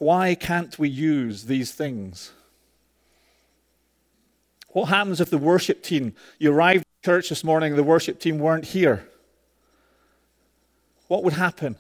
Why 0.05 0.35
can't 0.35 0.79
we 0.79 0.91
use 0.91 1.47
these 1.47 1.73
things? 1.73 2.31
What 4.69 4.91
happens 4.91 5.19
if 5.19 5.31
the 5.31 5.39
worship 5.39 5.83
team, 5.83 6.15
you 6.39 6.53
arrived 6.53 6.83
at 6.83 7.07
church 7.07 7.31
this 7.31 7.43
morning, 7.43 7.75
the 7.75 7.83
worship 7.83 8.21
team 8.21 8.39
weren't 8.39 8.67
here? 8.67 9.09
What 11.09 11.25
would 11.25 11.33
happen? 11.33 11.77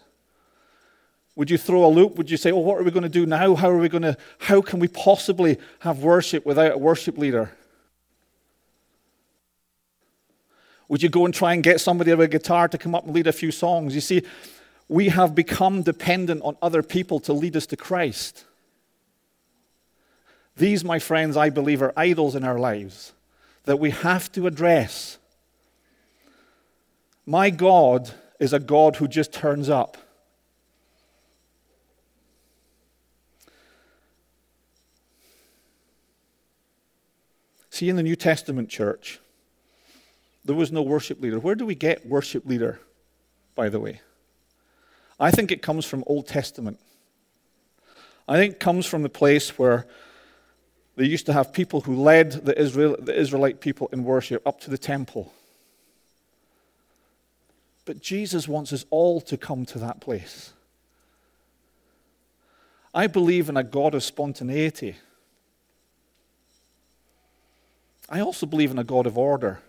Would 1.36 1.50
you 1.50 1.58
throw 1.58 1.84
a 1.84 1.92
loop? 1.92 2.16
Would 2.16 2.30
you 2.30 2.38
say, 2.38 2.50
well, 2.50 2.64
what 2.64 2.78
are 2.78 2.82
we 2.82 2.90
going 2.90 3.02
to 3.02 3.10
do 3.10 3.26
now? 3.26 3.54
How 3.56 3.68
are 3.68 3.76
we 3.76 3.90
going 3.90 4.04
to, 4.04 4.16
how 4.38 4.62
can 4.62 4.78
we 4.78 4.88
possibly 4.88 5.58
have 5.80 5.98
worship 5.98 6.46
without 6.46 6.72
a 6.72 6.78
worship 6.78 7.18
leader? 7.18 7.52
Would 10.88 11.02
you 11.02 11.10
go 11.10 11.26
and 11.26 11.34
try 11.34 11.52
and 11.52 11.62
get 11.62 11.78
somebody 11.78 12.14
with 12.14 12.24
a 12.24 12.28
guitar 12.28 12.68
to 12.68 12.78
come 12.78 12.94
up 12.94 13.04
and 13.04 13.14
lead 13.14 13.26
a 13.26 13.32
few 13.32 13.50
songs? 13.50 13.94
You 13.94 14.00
see, 14.00 14.22
we 14.88 15.08
have 15.08 15.34
become 15.34 15.82
dependent 15.82 16.42
on 16.42 16.56
other 16.60 16.82
people 16.82 17.20
to 17.20 17.32
lead 17.32 17.56
us 17.56 17.66
to 17.66 17.76
Christ. 17.76 18.44
These, 20.56 20.84
my 20.84 20.98
friends, 20.98 21.36
I 21.36 21.50
believe, 21.50 21.82
are 21.82 21.92
idols 21.96 22.36
in 22.36 22.44
our 22.44 22.58
lives 22.58 23.12
that 23.64 23.78
we 23.78 23.90
have 23.90 24.30
to 24.32 24.46
address. 24.46 25.18
My 27.26 27.50
God 27.50 28.12
is 28.38 28.52
a 28.52 28.60
God 28.60 28.96
who 28.96 29.08
just 29.08 29.32
turns 29.32 29.68
up. 29.68 29.96
See, 37.70 37.88
in 37.88 37.96
the 37.96 38.04
New 38.04 38.14
Testament 38.14 38.68
church, 38.68 39.18
there 40.44 40.54
was 40.54 40.70
no 40.70 40.82
worship 40.82 41.20
leader. 41.20 41.40
Where 41.40 41.56
do 41.56 41.66
we 41.66 41.74
get 41.74 42.06
worship 42.06 42.46
leader, 42.46 42.80
by 43.56 43.68
the 43.68 43.80
way? 43.80 44.00
I 45.18 45.30
think 45.30 45.50
it 45.50 45.62
comes 45.62 45.84
from 45.84 46.04
Old 46.06 46.26
Testament. 46.26 46.78
I 48.26 48.36
think 48.36 48.54
it 48.54 48.60
comes 48.60 48.86
from 48.86 49.02
the 49.02 49.08
place 49.08 49.58
where 49.58 49.86
they 50.96 51.04
used 51.04 51.26
to 51.26 51.32
have 51.32 51.52
people 51.52 51.82
who 51.82 51.96
led 51.96 52.32
the, 52.32 52.58
Israel, 52.58 52.96
the 52.98 53.18
Israelite 53.18 53.60
people 53.60 53.88
in 53.92 54.04
worship 54.04 54.46
up 54.46 54.60
to 54.60 54.70
the 54.70 54.78
temple. 54.78 55.32
But 57.84 58.00
Jesus 58.00 58.48
wants 58.48 58.72
us 58.72 58.86
all 58.90 59.20
to 59.22 59.36
come 59.36 59.66
to 59.66 59.78
that 59.80 60.00
place. 60.00 60.52
I 62.94 63.08
believe 63.08 63.48
in 63.48 63.56
a 63.56 63.64
God 63.64 63.94
of 63.94 64.02
spontaneity. 64.02 64.96
I 68.08 68.20
also 68.20 68.46
believe 68.46 68.70
in 68.70 68.78
a 68.78 68.84
God 68.84 69.06
of 69.06 69.18
order. 69.18 69.60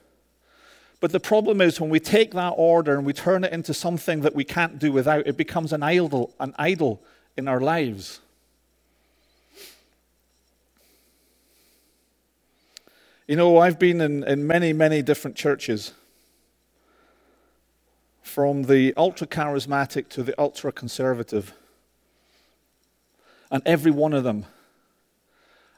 But 1.00 1.12
the 1.12 1.20
problem 1.20 1.62
is 1.62 1.80
when 1.80 1.90
we 1.90 2.00
take 2.00 2.32
that 2.32 2.54
order 2.56 2.96
and 2.96 3.06
we 3.06 3.14
turn 3.14 3.44
it 3.44 3.52
into 3.52 3.74
something 3.74 4.22
that 4.22 4.34
we 4.34 4.44
can't 4.44 4.80
do 4.80 4.92
without, 4.92 5.28
it 5.28 5.38
becomes 5.38 5.74
an 5.74 5.84
idol, 5.84 6.34
an 6.40 6.56
idol 6.58 7.02
in 7.38 7.48
our 7.48 7.60
lives. 7.60 8.22
You 13.28 13.36
know, 13.36 13.58
I've 13.58 13.80
been 13.80 14.02
in, 14.02 14.24
in 14.24 14.46
many, 14.46 14.72
many 14.72 15.02
different 15.02 15.36
churches, 15.36 15.94
from 18.36 18.64
the 18.64 18.94
ultra 18.98 19.26
charismatic 19.26 20.10
to 20.10 20.22
the 20.22 20.40
ultra 20.40 20.70
conservative. 20.70 21.54
And 23.50 23.64
every 23.66 23.92
one 23.92 24.12
of 24.12 24.26
them, 24.26 24.46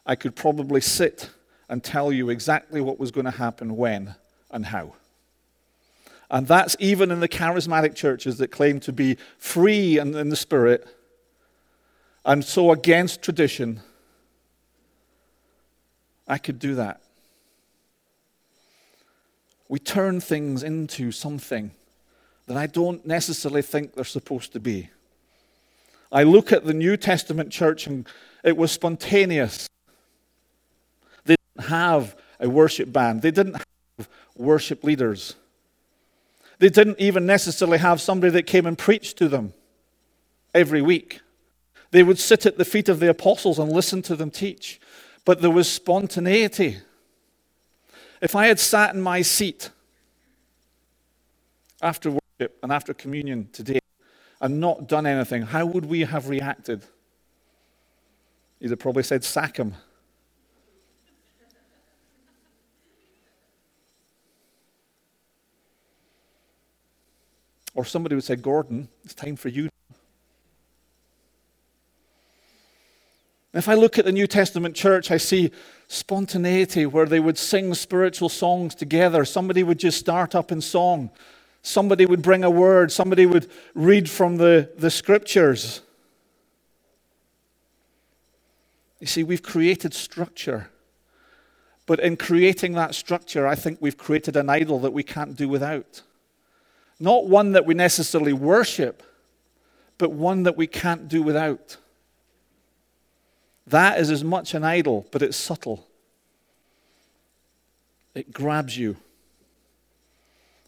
I 0.07 0.15
could 0.15 0.35
probably 0.35 0.81
sit 0.81 1.29
and 1.69 1.83
tell 1.83 2.11
you 2.11 2.29
exactly 2.29 2.81
what 2.81 2.99
was 2.99 3.11
going 3.11 3.25
to 3.25 3.31
happen 3.31 3.77
when 3.77 4.15
and 4.49 4.65
how. 4.65 4.93
And 6.29 6.47
that's 6.47 6.75
even 6.79 7.11
in 7.11 7.19
the 7.19 7.29
charismatic 7.29 7.95
churches 7.95 8.37
that 8.37 8.51
claim 8.51 8.79
to 8.81 8.91
be 8.91 9.17
free 9.37 9.97
in, 9.97 10.15
in 10.15 10.29
the 10.29 10.35
spirit 10.35 10.87
and 12.27 12.43
so 12.43 12.71
against 12.71 13.21
tradition. 13.21 13.79
I 16.27 16.37
could 16.37 16.59
do 16.59 16.75
that. 16.75 17.01
We 19.69 19.79
turn 19.79 20.19
things 20.19 20.61
into 20.61 21.11
something 21.11 21.71
that 22.47 22.57
I 22.57 22.67
don't 22.67 23.05
necessarily 23.05 23.61
think 23.61 23.93
they're 23.93 24.03
supposed 24.03 24.51
to 24.53 24.59
be. 24.59 24.89
I 26.11 26.23
look 26.23 26.51
at 26.51 26.65
the 26.65 26.73
New 26.73 26.97
Testament 26.97 27.51
church 27.51 27.87
and 27.87 28.07
it 28.43 28.55
was 28.55 28.71
spontaneous. 28.71 29.67
They 31.25 31.35
didn't 31.55 31.69
have 31.69 32.15
a 32.39 32.49
worship 32.49 32.91
band, 32.91 33.21
they 33.21 33.31
didn't 33.31 33.55
have 33.97 34.09
worship 34.35 34.83
leaders. 34.83 35.35
They 36.59 36.69
didn't 36.69 36.99
even 36.99 37.25
necessarily 37.25 37.77
have 37.77 38.01
somebody 38.01 38.31
that 38.31 38.47
came 38.47 38.65
and 38.65 38.77
preached 38.77 39.17
to 39.17 39.27
them 39.27 39.53
every 40.53 40.81
week. 40.81 41.21
They 41.91 42.03
would 42.03 42.19
sit 42.19 42.45
at 42.45 42.57
the 42.57 42.65
feet 42.65 42.89
of 42.89 42.99
the 42.99 43.09
apostles 43.09 43.59
and 43.59 43.71
listen 43.71 44.01
to 44.03 44.15
them 44.15 44.31
teach. 44.31 44.79
But 45.23 45.41
there 45.41 45.51
was 45.51 45.71
spontaneity. 45.71 46.77
If 48.21 48.35
I 48.35 48.47
had 48.47 48.59
sat 48.59 48.95
in 48.95 49.01
my 49.01 49.21
seat 49.21 49.69
after 51.81 52.11
worship 52.11 52.57
and 52.63 52.71
after 52.71 52.93
communion 52.93 53.49
today 53.51 53.79
and 54.41 54.59
not 54.59 54.87
done 54.87 55.05
anything, 55.05 55.43
how 55.43 55.65
would 55.65 55.85
we 55.85 56.01
have 56.01 56.27
reacted? 56.27 56.83
You'd 58.59 58.71
have 58.71 58.79
probably 58.79 59.03
said, 59.03 59.23
sack 59.23 59.57
him. 59.57 59.75
Or 67.77 67.85
somebody 67.85 68.15
would 68.15 68.23
say, 68.23 68.35
Gordon, 68.35 68.89
it's 69.03 69.13
time 69.13 69.35
for 69.35 69.49
you. 69.49 69.69
If 73.53 73.69
I 73.69 73.75
look 73.75 73.99
at 73.99 74.05
the 74.05 74.11
New 74.11 74.25
Testament 74.25 74.75
church, 74.75 75.11
I 75.11 75.17
see 75.17 75.51
spontaneity 75.87 76.87
where 76.87 77.05
they 77.05 77.19
would 77.19 77.37
sing 77.37 77.71
spiritual 77.75 78.29
songs 78.29 78.73
together. 78.73 79.23
Somebody 79.25 79.61
would 79.61 79.77
just 79.77 79.99
start 79.99 80.33
up 80.33 80.51
in 80.51 80.59
song. 80.59 81.11
Somebody 81.61 82.07
would 82.07 82.23
bring 82.23 82.43
a 82.43 82.49
word. 82.49 82.91
Somebody 82.91 83.27
would 83.27 83.47
read 83.75 84.09
from 84.09 84.37
the, 84.37 84.71
the 84.75 84.89
scriptures. 84.89 85.81
You 88.99 89.05
see, 89.05 89.21
we've 89.21 89.43
created 89.43 89.93
structure. 89.93 90.71
But 91.85 91.99
in 91.99 92.17
creating 92.17 92.73
that 92.73 92.95
structure, 92.95 93.45
I 93.45 93.53
think 93.53 93.77
we've 93.79 93.97
created 93.97 94.35
an 94.35 94.49
idol 94.49 94.79
that 94.79 94.93
we 94.93 95.03
can't 95.03 95.35
do 95.35 95.47
without. 95.47 96.01
Not 96.99 97.27
one 97.27 97.51
that 97.51 97.65
we 97.65 97.73
necessarily 97.73 98.33
worship, 98.33 99.03
but 99.97 100.11
one 100.11 100.43
that 100.43 100.57
we 100.57 100.67
can't 100.67 101.07
do 101.07 101.21
without. 101.21 101.77
That 103.67 103.99
is 103.99 104.09
as 104.09 104.23
much 104.23 104.53
an 104.53 104.63
idol, 104.63 105.05
but 105.11 105.21
it's 105.21 105.37
subtle. 105.37 105.85
It 108.15 108.31
grabs 108.31 108.77
you. 108.77 108.97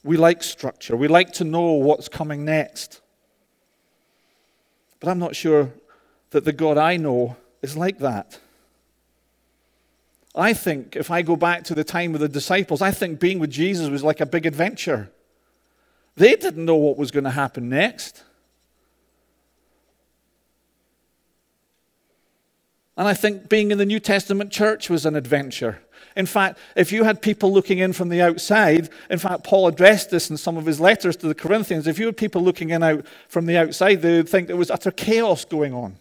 We 0.03 0.17
like 0.17 0.43
structure. 0.43 0.95
We 0.95 1.07
like 1.07 1.33
to 1.33 1.43
know 1.43 1.73
what's 1.73 2.07
coming 2.07 2.45
next. 2.45 3.01
But 4.99 5.09
I'm 5.09 5.19
not 5.19 5.35
sure 5.35 5.71
that 6.31 6.45
the 6.45 6.53
God 6.53 6.77
I 6.77 6.97
know 6.97 7.37
is 7.61 7.75
like 7.75 7.99
that. 7.99 8.39
I 10.35 10.53
think 10.53 10.95
if 10.95 11.09
I 11.09 11.21
go 11.21 11.35
back 11.35 11.63
to 11.65 11.75
the 11.75 11.83
time 11.83 12.13
of 12.13 12.21
the 12.21 12.29
disciples, 12.29 12.81
I 12.81 12.91
think 12.91 13.19
being 13.19 13.39
with 13.39 13.49
Jesus 13.49 13.89
was 13.89 14.03
like 14.03 14.21
a 14.21 14.25
big 14.25 14.45
adventure. 14.45 15.09
They 16.19 16.35
didn't 16.35 16.65
know 16.65 16.75
what 16.75 16.97
was 16.97 17.11
going 17.11 17.23
to 17.23 17.29
happen 17.29 17.69
next. 17.69 18.25
And 22.97 23.07
I 23.07 23.13
think 23.13 23.47
being 23.47 23.71
in 23.71 23.77
the 23.77 23.85
New 23.85 24.01
Testament 24.01 24.51
church 24.51 24.89
was 24.89 25.05
an 25.05 25.15
adventure. 25.15 25.81
In 26.17 26.25
fact, 26.25 26.59
if 26.75 26.91
you 26.91 27.05
had 27.05 27.21
people 27.21 27.53
looking 27.53 27.79
in 27.79 27.93
from 27.93 28.09
the 28.09 28.21
outside, 28.21 28.89
in 29.09 29.17
fact, 29.17 29.45
Paul 29.45 29.67
addressed 29.67 30.09
this 30.09 30.29
in 30.29 30.35
some 30.35 30.57
of 30.57 30.65
his 30.65 30.81
letters 30.81 31.15
to 31.15 31.27
the 31.29 31.33
Corinthians. 31.33 31.87
If 31.87 31.97
you 31.97 32.07
had 32.07 32.17
people 32.17 32.43
looking 32.43 32.71
in 32.71 32.83
out 32.83 33.05
from 33.29 33.45
the 33.45 33.55
outside, 33.55 34.01
they 34.01 34.17
would 34.17 34.27
think 34.27 34.47
there 34.47 34.57
was 34.57 34.69
utter 34.69 34.91
chaos 34.91 35.45
going 35.45 35.73
on. 35.73 35.95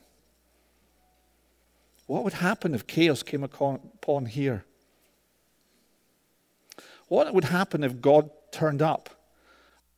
What 2.08 2.24
would 2.24 2.32
happen 2.32 2.74
if 2.74 2.88
chaos 2.88 3.22
came 3.22 3.44
upon 3.44 4.26
here? 4.26 4.64
What 7.06 7.32
would 7.32 7.44
happen 7.44 7.84
if 7.84 8.00
God 8.00 8.30
turned 8.50 8.82
up? 8.82 9.10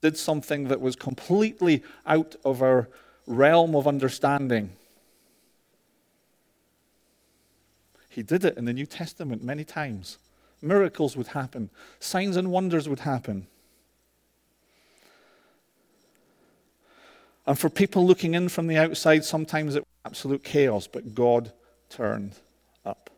Did 0.03 0.17
something 0.17 0.69
that 0.69 0.81
was 0.81 0.97
completely 0.97 1.83
out 2.07 2.37
of 2.45 2.63
our 2.63 2.89
realm 3.27 3.75
of 3.75 3.87
understanding. 3.87 4.71
He 8.09 8.23
did 8.23 8.45
it 8.45 8.57
in 8.57 8.65
the 8.65 8.73
New 8.73 8.87
Testament 8.87 9.43
many 9.43 9.65
times. 9.65 10.19
Miracles 10.63 11.17
would 11.17 11.29
happen, 11.29 11.71
signs 12.01 12.37
and 12.37 12.51
wonders 12.51 12.89
would 12.89 13.01
happen. 13.01 13.47
And 17.47 17.59
for 17.59 17.71
people 17.71 18.07
looking 18.07 18.35
in 18.35 18.49
from 18.49 18.67
the 18.67 18.77
outside, 18.77 19.25
sometimes 19.25 19.75
it 19.75 19.81
was 19.81 19.89
absolute 20.05 20.45
chaos, 20.45 20.87
but 20.87 21.15
God 21.15 21.53
turned 21.89 22.35
up. 22.85 23.11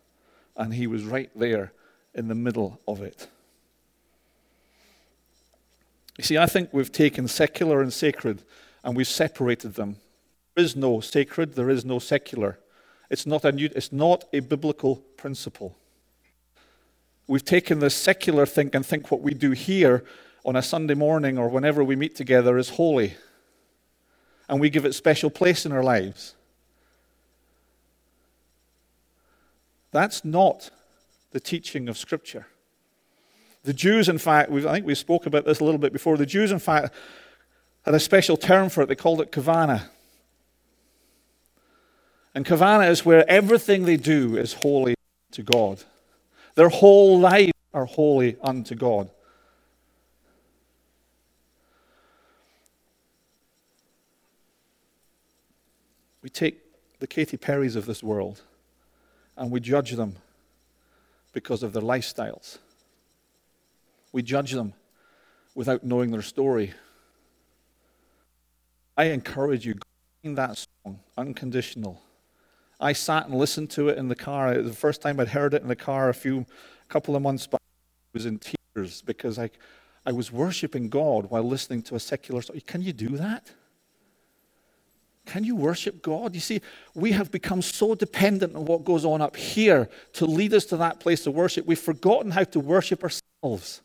And 0.57 0.73
He 0.73 0.87
was 0.87 1.05
right 1.05 1.31
there 1.35 1.73
in 2.15 2.29
the 2.29 2.35
middle 2.35 2.81
of 2.87 3.03
it. 3.03 3.29
You 6.19 6.25
see, 6.25 6.39
I 6.39 6.47
think 6.47 6.71
we've 6.73 6.93
taken 6.93 7.27
secular 7.29 7.81
and 7.81 7.93
sacred 7.93 8.43
and 8.85 8.97
we've 8.97 9.09
separated 9.09 9.75
them. 9.75 9.97
There 10.55 10.65
is 10.65 10.77
no 10.77 11.01
sacred, 11.01 11.55
there 11.55 11.71
is 11.71 11.85
no 11.85 11.99
secular. 11.99 12.59
It's 13.09 13.27
not 13.27 13.45
a, 13.45 13.53
new, 13.53 13.69
it's 13.75 13.93
not 13.93 14.25
a 14.33 14.41
biblical 14.41 14.97
principle. 15.17 15.77
We've 17.27 17.45
taken 17.45 17.79
the 17.79 17.91
secular 17.91 18.47
thing 18.47 18.71
and 18.75 18.85
think 18.85 19.11
what 19.11 19.23
we 19.23 19.33
do 19.33 19.53
here 19.53 20.05
on 20.45 20.57
a 20.57 20.63
Sunday 20.63 20.95
morning 20.95 21.39
or 21.39 21.49
whenever 21.49 21.85
we 21.85 21.97
meet 21.97 22.17
together 22.17 22.59
is 22.59 22.71
holy. 22.71 23.15
And 24.49 24.61
we 24.61 24.71
give 24.71 24.85
it 24.85 24.95
special 24.95 25.31
place 25.31 25.65
in 25.65 25.73
our 25.73 25.83
lives. 25.83 26.35
That's 29.93 30.25
not 30.25 30.71
the 31.31 31.41
teaching 31.41 31.89
of 31.89 31.97
Scripture. 31.97 32.47
The 33.65 33.73
Jews, 33.73 34.09
in 34.09 34.19
fact, 34.19 34.51
I 34.51 34.73
think 34.73 34.87
we 34.87 34.95
spoke 34.95 35.27
about 35.27 35.45
this 35.45 35.61
a 35.61 35.65
little 35.65 35.79
bit 35.79 35.93
before. 35.93 36.17
The 36.17 36.27
Jews, 36.27 36.51
in 36.51 36.59
fact, 36.59 36.93
had 37.85 37.95
a 37.95 38.01
special 38.01 38.37
term 38.37 38.69
for 38.69 38.83
it. 38.83 38.87
They 38.87 38.95
called 38.95 39.21
it 39.21 39.31
kavana. 39.31 39.89
And 42.35 42.45
kavana 42.45 42.91
is 42.91 43.05
where 43.05 43.29
everything 43.31 43.85
they 43.85 43.97
do 43.97 44.37
is 44.37 44.55
holy 44.55 44.95
to 45.33 45.43
God. 45.43 45.83
Their 46.55 46.71
whole 46.71 47.19
life 47.19 47.53
are 47.73 47.85
holy 47.85 48.37
unto 48.43 48.75
God. 48.75 49.11
We 56.23 56.31
take 56.31 56.61
the 57.01 57.07
Katy 57.07 57.37
Perrys 57.37 57.77
of 57.77 57.87
this 57.87 58.03
world 58.03 58.43
and 59.37 59.51
we 59.51 59.61
judge 59.61 59.93
them 59.93 60.17
because 61.33 61.63
of 61.63 61.73
their 61.73 61.83
lifestyles. 61.83 62.59
We 64.13 64.23
judge 64.23 64.53
them 64.53 64.75
without 65.55 65.85
knowing 65.85 66.11
their 66.11 66.23
story. 66.23 66.73
I 68.97 69.05
encourage 69.05 69.67
you, 69.67 69.75
sing 70.23 70.35
that 70.35 70.57
song, 70.59 71.01
Unconditional. 71.17 72.01
I 72.79 72.93
sat 72.93 73.27
and 73.27 73.35
listened 73.37 73.71
to 73.71 73.89
it 73.89 73.97
in 73.97 74.09
the 74.09 74.15
car. 74.15 74.61
The 74.61 74.73
first 74.73 75.01
time 75.01 75.21
I'd 75.21 75.29
heard 75.29 75.55
it 75.55 75.63
in 75.63 75.69
the 75.69 75.77
car 75.77 76.09
a 76.09 76.15
few, 76.15 76.47
couple 76.89 77.17
of 77.17 77.23
months 77.23 77.47
back, 77.47 77.61
I 77.63 78.11
was 78.13 78.27
in 78.27 78.39
tears 78.39 79.03
because 79.03 79.39
I, 79.39 79.51
I 80.05 80.13
was 80.13 80.33
worshiping 80.33 80.89
God 80.89 81.31
while 81.31 81.45
listening 81.45 81.83
to 81.83 81.95
a 81.95 82.01
secular 82.01 82.43
song. 82.43 82.61
Can 82.67 82.83
you 82.83 82.93
do 82.93 83.17
that? 83.17 83.51
Can 85.25 85.45
you 85.45 85.55
worship 85.55 86.03
God? 86.03 86.35
You 86.35 86.41
see, 86.41 86.61
we 86.95 87.13
have 87.13 87.31
become 87.31 87.63
so 87.63 87.95
dependent 87.95 88.57
on 88.57 88.65
what 88.65 88.85
goes 88.85 89.05
on 89.05 89.23
up 89.23 89.37
here 89.37 89.89
to 90.15 90.27
lead 90.27 90.53
us 90.53 90.65
to 90.67 90.77
that 90.79 90.99
place 90.99 91.27
of 91.27 91.35
worship. 91.35 91.65
We've 91.65 91.79
forgotten 91.79 92.33
how 92.33 92.45
to 92.45 92.61
worship 92.61 93.05
ourselves. 93.05 93.83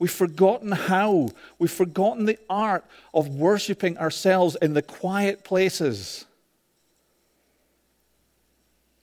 We've 0.00 0.10
forgotten 0.10 0.72
how. 0.72 1.28
We've 1.58 1.70
forgotten 1.70 2.24
the 2.24 2.38
art 2.48 2.84
of 3.12 3.28
worshiping 3.28 3.98
ourselves 3.98 4.56
in 4.60 4.72
the 4.72 4.80
quiet 4.80 5.44
places. 5.44 6.24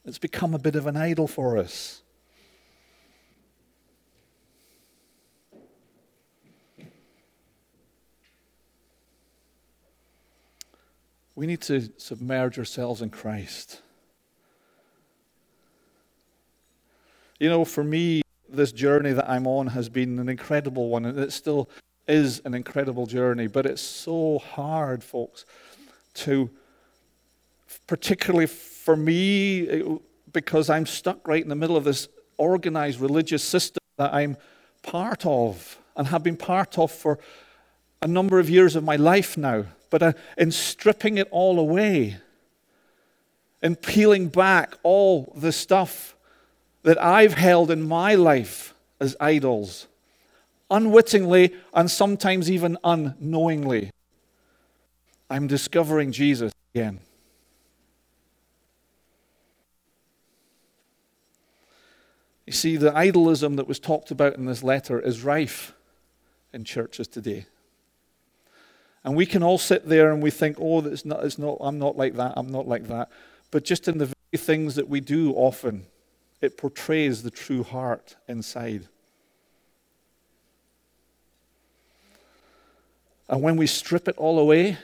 It's 0.06 0.18
become 0.18 0.56
a 0.56 0.60
bit 0.60 0.76
of 0.76 0.88
an 0.88 0.98
idol 0.98 1.28
for 1.28 1.60
us. 1.60 2.02
We 11.36 11.46
need 11.46 11.62
to 11.62 11.90
submerge 11.98 12.58
ourselves 12.58 13.04
in 13.04 13.12
Christ. 13.12 13.84
You 17.40 17.50
know, 17.50 17.64
for 17.66 17.84
me, 17.84 18.24
this 18.50 18.72
journey 18.72 19.14
that 19.14 19.30
I'm 19.30 19.48
on 19.48 19.68
has 19.68 19.90
been 19.90 20.20
an 20.20 20.30
incredible 20.30 20.90
one, 20.90 21.06
and 21.06 21.20
it 21.20 21.32
still 21.32 21.70
is 22.08 22.42
an 22.46 22.54
incredible 22.54 23.06
journey. 23.06 23.48
But 23.48 23.66
it's 23.66 23.82
so 23.82 24.40
hard, 24.40 25.04
folks, 25.04 25.46
to, 26.16 26.50
particularly 27.86 28.48
for 28.48 28.96
me, 28.96 30.00
because 30.32 30.70
I'm 30.70 30.86
stuck 30.86 31.28
right 31.28 31.42
in 31.42 31.50
the 31.50 31.56
middle 31.56 31.78
of 31.78 31.84
this 31.84 32.08
organized 32.38 33.00
religious 33.00 33.44
system 33.44 33.84
that 33.98 34.14
I'm 34.14 34.38
part 34.84 35.26
of 35.26 35.78
and 35.96 36.08
have 36.08 36.24
been 36.24 36.38
part 36.38 36.78
of 36.78 36.92
for 36.92 37.20
a 38.02 38.08
number 38.08 38.40
of 38.40 38.50
years 38.50 38.76
of 38.76 38.84
my 38.84 38.96
life 38.96 39.38
now. 39.38 39.66
But 39.90 40.04
uh, 40.04 40.14
in 40.38 40.52
stripping 40.52 41.18
it 41.18 41.28
all 41.32 41.60
away, 41.60 42.18
in 43.62 43.76
peeling 43.76 44.28
back 44.28 44.76
all 44.84 45.34
the 45.36 45.52
stuff 45.52 46.16
that 46.88 47.04
I've 47.04 47.34
held 47.34 47.70
in 47.70 47.82
my 47.82 48.16
life 48.16 48.74
as 49.02 49.14
idols, 49.20 49.88
unwittingly 50.72 51.54
and 51.74 51.92
sometimes 51.92 52.50
even 52.50 52.78
unknowingly. 52.82 53.92
I'm 55.30 55.48
discovering 55.48 56.14
Jesus 56.14 56.54
again. 56.74 57.02
You 62.46 62.54
see, 62.54 62.78
the 62.78 62.92
idolism 62.92 63.58
that 63.58 63.68
was 63.68 63.82
talked 63.82 64.10
about 64.10 64.38
in 64.38 64.46
this 64.46 64.64
letter 64.64 64.98
is 64.98 65.26
rife 65.26 65.74
in 66.54 66.64
churches 66.64 67.10
today. 67.10 67.48
And 69.04 69.14
we 69.14 69.26
can 69.26 69.44
all 69.44 69.58
sit 69.58 69.90
there 69.90 70.14
and 70.14 70.24
we 70.24 70.32
think, 70.32 70.56
oh, 70.58 70.80
it's 70.86 71.04
not, 71.04 71.26
it's 71.26 71.38
not, 71.38 71.58
I'm 71.60 71.80
not 71.80 71.98
like 71.98 72.16
that, 72.16 72.36
I'm 72.38 72.50
not 72.50 72.66
like 72.66 72.88
that. 72.88 73.10
But 73.52 73.66
just 73.66 73.90
in 73.90 73.98
the 73.98 74.06
very 74.06 74.38
things 74.38 74.76
that 74.76 74.88
we 74.88 75.02
do 75.02 75.34
often, 75.34 75.86
it 76.42 76.58
portrays 76.58 77.24
the 77.24 77.32
true 77.32 77.64
heart 77.64 78.16
inside. 78.28 78.88
And 83.30 83.42
when 83.42 83.58
we 83.58 83.68
strip 83.68 84.08
it 84.08 84.18
all 84.18 84.40
away, 84.40 84.78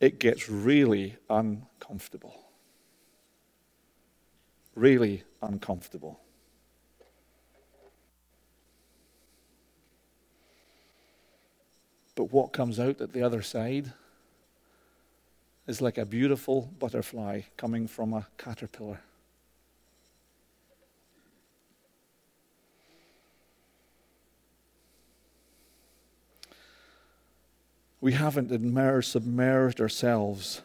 it 0.00 0.18
gets 0.18 0.48
really 0.48 1.16
uncomfortable. 1.30 2.34
Really 4.74 5.22
uncomfortable. 5.40 6.20
But 12.14 12.32
what 12.32 12.52
comes 12.52 12.80
out 12.80 13.00
at 13.00 13.12
the 13.12 13.22
other 13.22 13.42
side 13.42 13.92
is 15.66 15.80
like 15.80 15.98
a 15.98 16.06
beautiful 16.06 16.72
butterfly 16.78 17.42
coming 17.56 17.86
from 17.86 18.14
a 18.14 18.26
caterpillar. 18.38 19.00
We 28.00 28.12
haven't 28.12 28.52
immersed, 28.52 29.12
submerged 29.12 29.80
ourselves 29.80 30.62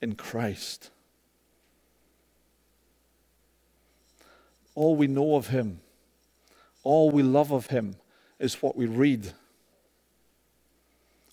in 0.00 0.14
Christ. 0.14 0.90
All 4.74 4.96
we 4.96 5.06
know 5.06 5.36
of 5.36 5.48
Him, 5.48 5.80
all 6.82 7.10
we 7.10 7.22
love 7.22 7.50
of 7.52 7.68
Him, 7.68 7.96
is 8.38 8.60
what 8.62 8.76
we 8.76 8.86
read 8.86 9.32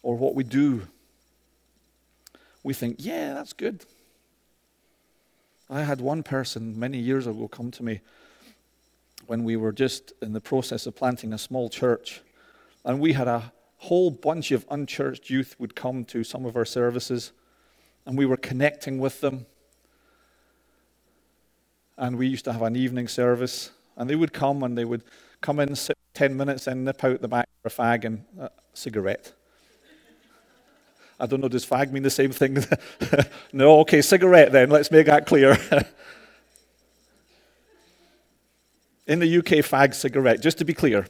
or 0.03 0.15
what 0.15 0.35
we 0.35 0.43
do, 0.43 0.87
we 2.61 2.73
think, 2.73 2.97
yeah, 2.99 3.33
that's 3.33 3.53
good. 3.53 3.85
I 5.69 5.81
had 5.81 6.01
one 6.01 6.23
person 6.23 6.77
many 6.77 6.97
years 6.97 7.25
ago 7.25 7.47
come 7.47 7.71
to 7.71 7.83
me 7.83 8.01
when 9.25 9.43
we 9.43 9.55
were 9.55 9.71
just 9.71 10.13
in 10.21 10.33
the 10.33 10.41
process 10.41 10.85
of 10.85 10.95
planting 10.95 11.33
a 11.33 11.37
small 11.37 11.69
church, 11.69 12.21
and 12.83 12.99
we 12.99 13.13
had 13.13 13.27
a 13.27 13.51
whole 13.83 14.09
bunch 14.11 14.51
of 14.51 14.65
unchurched 14.69 15.29
youth 15.29 15.55
would 15.59 15.75
come 15.75 16.05
to 16.05 16.23
some 16.23 16.45
of 16.45 16.55
our 16.55 16.63
services, 16.63 17.33
and 18.05 18.17
we 18.17 18.25
were 18.25 18.37
connecting 18.37 18.97
with 18.97 19.19
them. 19.19 19.45
And 21.97 22.17
we 22.17 22.27
used 22.27 22.45
to 22.45 22.53
have 22.53 22.61
an 22.61 22.77
evening 22.77 23.09
service, 23.09 23.71
and 23.97 24.09
they 24.09 24.15
would 24.15 24.31
come 24.31 24.63
and 24.63 24.77
they 24.77 24.85
would 24.85 25.03
come 25.41 25.59
in, 25.59 25.75
sit 25.75 25.97
10 26.13 26.37
minutes, 26.37 26.65
and 26.67 26.85
nip 26.85 27.03
out 27.03 27.21
the 27.21 27.27
back 27.27 27.49
for 27.61 27.67
a 27.67 27.71
fag 27.71 28.05
and 28.05 28.23
a 28.39 28.49
cigarette. 28.73 29.33
I 31.19 31.25
don't 31.25 31.41
know, 31.41 31.49
does 31.49 31.65
fag 31.65 31.91
mean 31.91 32.03
the 32.03 32.09
same 32.09 32.31
thing? 32.31 32.65
no, 33.53 33.79
okay, 33.81 34.01
cigarette 34.01 34.53
then, 34.53 34.69
let's 34.69 34.91
make 34.91 35.07
that 35.07 35.25
clear. 35.25 35.57
In 39.07 39.19
the 39.19 39.37
UK, 39.39 39.59
fag 39.59 39.93
cigarette, 39.93 40.41
just 40.41 40.57
to 40.59 40.65
be 40.65 40.73
clear. 40.73 41.05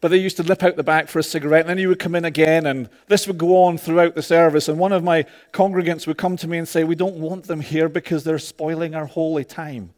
But 0.00 0.08
they 0.08 0.18
used 0.18 0.36
to 0.36 0.44
lip 0.44 0.62
out 0.62 0.76
the 0.76 0.84
back 0.84 1.08
for 1.08 1.18
a 1.18 1.24
cigarette, 1.24 1.62
and 1.62 1.70
then 1.70 1.78
you 1.78 1.88
would 1.88 1.98
come 1.98 2.14
in 2.14 2.24
again, 2.24 2.66
and 2.66 2.88
this 3.08 3.26
would 3.26 3.38
go 3.38 3.64
on 3.64 3.78
throughout 3.78 4.14
the 4.14 4.22
service. 4.22 4.68
And 4.68 4.78
one 4.78 4.92
of 4.92 5.02
my 5.02 5.26
congregants 5.52 6.06
would 6.06 6.18
come 6.18 6.36
to 6.36 6.46
me 6.46 6.58
and 6.58 6.68
say, 6.68 6.84
We 6.84 6.94
don't 6.94 7.16
want 7.16 7.46
them 7.46 7.60
here 7.60 7.88
because 7.88 8.22
they're 8.22 8.38
spoiling 8.38 8.94
our 8.94 9.06
holy 9.06 9.44
time. 9.44 9.90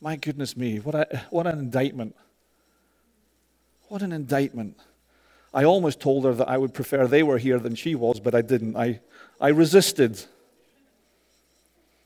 My 0.00 0.16
goodness 0.16 0.56
me, 0.56 0.78
what, 0.78 0.94
a, 0.94 1.22
what 1.30 1.46
an 1.46 1.58
indictment. 1.58 2.14
What 3.88 4.02
an 4.02 4.12
indictment. 4.12 4.78
I 5.54 5.64
almost 5.64 5.98
told 5.98 6.24
her 6.24 6.34
that 6.34 6.48
I 6.48 6.58
would 6.58 6.74
prefer 6.74 7.06
they 7.06 7.22
were 7.22 7.38
here 7.38 7.58
than 7.58 7.74
she 7.74 7.94
was, 7.94 8.20
but 8.20 8.34
I 8.34 8.42
didn't. 8.42 8.76
I, 8.76 9.00
I 9.40 9.48
resisted. 9.48 10.22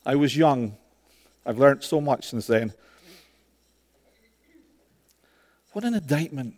I 0.06 0.14
was 0.14 0.36
young. 0.36 0.76
I've 1.44 1.58
learned 1.58 1.82
so 1.82 2.00
much 2.00 2.28
since 2.28 2.46
then. 2.46 2.72
What 5.72 5.84
an 5.84 5.94
indictment. 5.94 6.54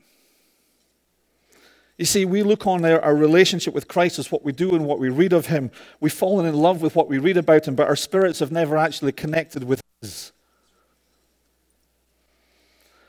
You 1.97 2.05
see, 2.05 2.25
we 2.25 2.43
look 2.43 2.67
on 2.67 2.85
our, 2.85 3.01
our 3.01 3.15
relationship 3.15 3.73
with 3.73 3.87
Christ 3.87 4.19
as 4.19 4.33
what 4.33 4.45
we 4.45 4.51
do 4.51 4.75
and 4.75 4.85
what 4.85 4.99
we 4.99 5.09
read 5.09 5.33
of 5.33 5.47
Him. 5.47 5.71
We've 6.01 6.13
fallen 6.13 6.47
in 6.47 6.55
love 6.55 6.83
with 6.83 6.97
what 6.97 7.09
we 7.09 7.19
read 7.19 7.37
about 7.37 7.69
Him, 7.69 7.77
but 7.77 7.87
our 7.87 7.97
spirits 7.97 8.41
have 8.41 8.51
never 8.51 8.77
actually 8.77 9.13
connected 9.13 9.65
with 9.65 9.81
His. 10.01 10.33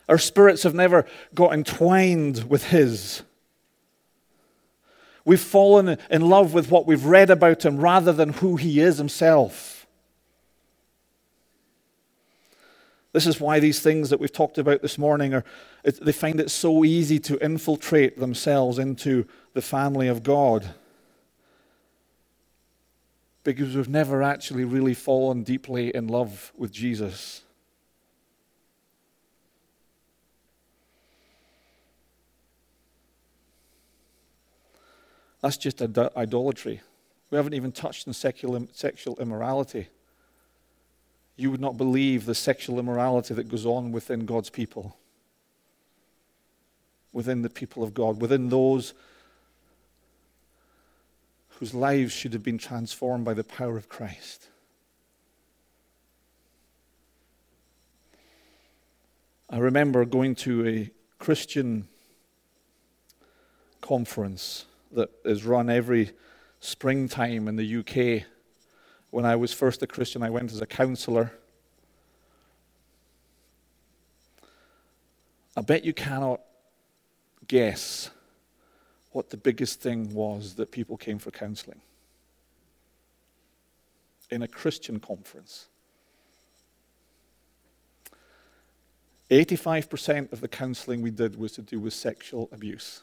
Our 0.07 0.19
spirits 0.19 0.61
have 0.63 0.75
never 0.75 1.07
got 1.33 1.53
entwined 1.53 2.47
with 2.47 2.65
His. 2.65 3.23
We've 5.25 5.41
fallen 5.41 5.97
in 6.11 6.21
love 6.21 6.53
with 6.53 6.69
what 6.69 6.85
we've 6.85 7.05
read 7.05 7.31
about 7.31 7.65
him 7.65 7.77
rather 7.77 8.13
than 8.13 8.33
who 8.33 8.57
he 8.57 8.79
is 8.79 8.99
himself. 8.99 9.74
This 13.15 13.27
is 13.27 13.39
why 13.39 13.61
these 13.61 13.79
things 13.79 14.09
that 14.09 14.19
we've 14.19 14.29
talked 14.29 14.57
about 14.57 14.81
this 14.81 14.97
morning 14.97 15.33
are, 15.33 15.45
they 15.85 16.11
find 16.11 16.37
it 16.41 16.51
so 16.51 16.83
easy 16.83 17.17
to 17.19 17.41
infiltrate 17.41 18.19
themselves 18.19 18.77
into 18.77 19.25
the 19.53 19.61
family 19.61 20.09
of 20.09 20.21
God. 20.21 20.75
Because 23.45 23.73
we've 23.73 23.87
never 23.87 24.21
actually 24.21 24.65
really 24.65 24.93
fallen 24.93 25.43
deeply 25.43 25.95
in 25.95 26.09
love 26.09 26.51
with 26.57 26.73
Jesus. 26.73 27.43
That's 35.39 35.55
just 35.55 35.81
idolatry. 35.81 36.81
We 37.31 37.37
haven't 37.37 37.53
even 37.53 37.71
touched 37.71 38.09
on 38.09 38.13
sexual 38.13 39.17
immorality. 39.21 39.87
You 41.35 41.51
would 41.51 41.61
not 41.61 41.77
believe 41.77 42.25
the 42.25 42.35
sexual 42.35 42.79
immorality 42.79 43.33
that 43.33 43.49
goes 43.49 43.65
on 43.65 43.91
within 43.91 44.25
God's 44.25 44.49
people, 44.49 44.97
within 47.11 47.41
the 47.41 47.49
people 47.49 47.83
of 47.83 47.93
God, 47.93 48.21
within 48.21 48.49
those 48.49 48.93
whose 51.59 51.73
lives 51.73 52.13
should 52.13 52.33
have 52.33 52.43
been 52.43 52.57
transformed 52.57 53.25
by 53.25 53.33
the 53.33 53.43
power 53.43 53.77
of 53.77 53.89
Christ. 53.89 54.49
I 59.49 59.57
remember 59.57 60.03
going 60.05 60.35
to 60.35 60.67
a 60.67 60.91
Christian 61.19 61.87
conference 63.79 64.65
that 64.91 65.09
is 65.23 65.45
run 65.45 65.69
every 65.69 66.11
springtime 66.59 67.47
in 67.47 67.55
the 67.55 67.77
UK. 67.77 68.25
When 69.15 69.23
I 69.23 69.37
was 69.37 69.53
first 69.53 69.81
a 69.81 69.87
Christian, 69.87 70.23
I 70.23 70.29
went 70.29 70.51
as 70.51 70.59
a 70.59 70.65
counselor. 70.65 71.31
I 75.55 75.61
bet 75.61 75.85
you 75.85 75.93
cannot 75.93 76.41
guess 77.47 78.09
what 79.13 79.29
the 79.29 79.37
biggest 79.37 79.79
thing 79.79 80.13
was 80.13 80.55
that 80.55 80.69
people 80.69 80.97
came 80.97 81.17
for 81.17 81.31
counseling 81.31 81.79
in 84.31 84.41
a 84.41 84.49
Christian 84.49 84.99
conference. 84.99 85.67
85% 89.31 90.33
of 90.33 90.41
the 90.41 90.49
counseling 90.49 91.01
we 91.01 91.11
did 91.11 91.37
was 91.37 91.53
to 91.53 91.61
do 91.61 91.79
with 91.79 91.93
sexual 91.93 92.49
abuse. 92.51 93.01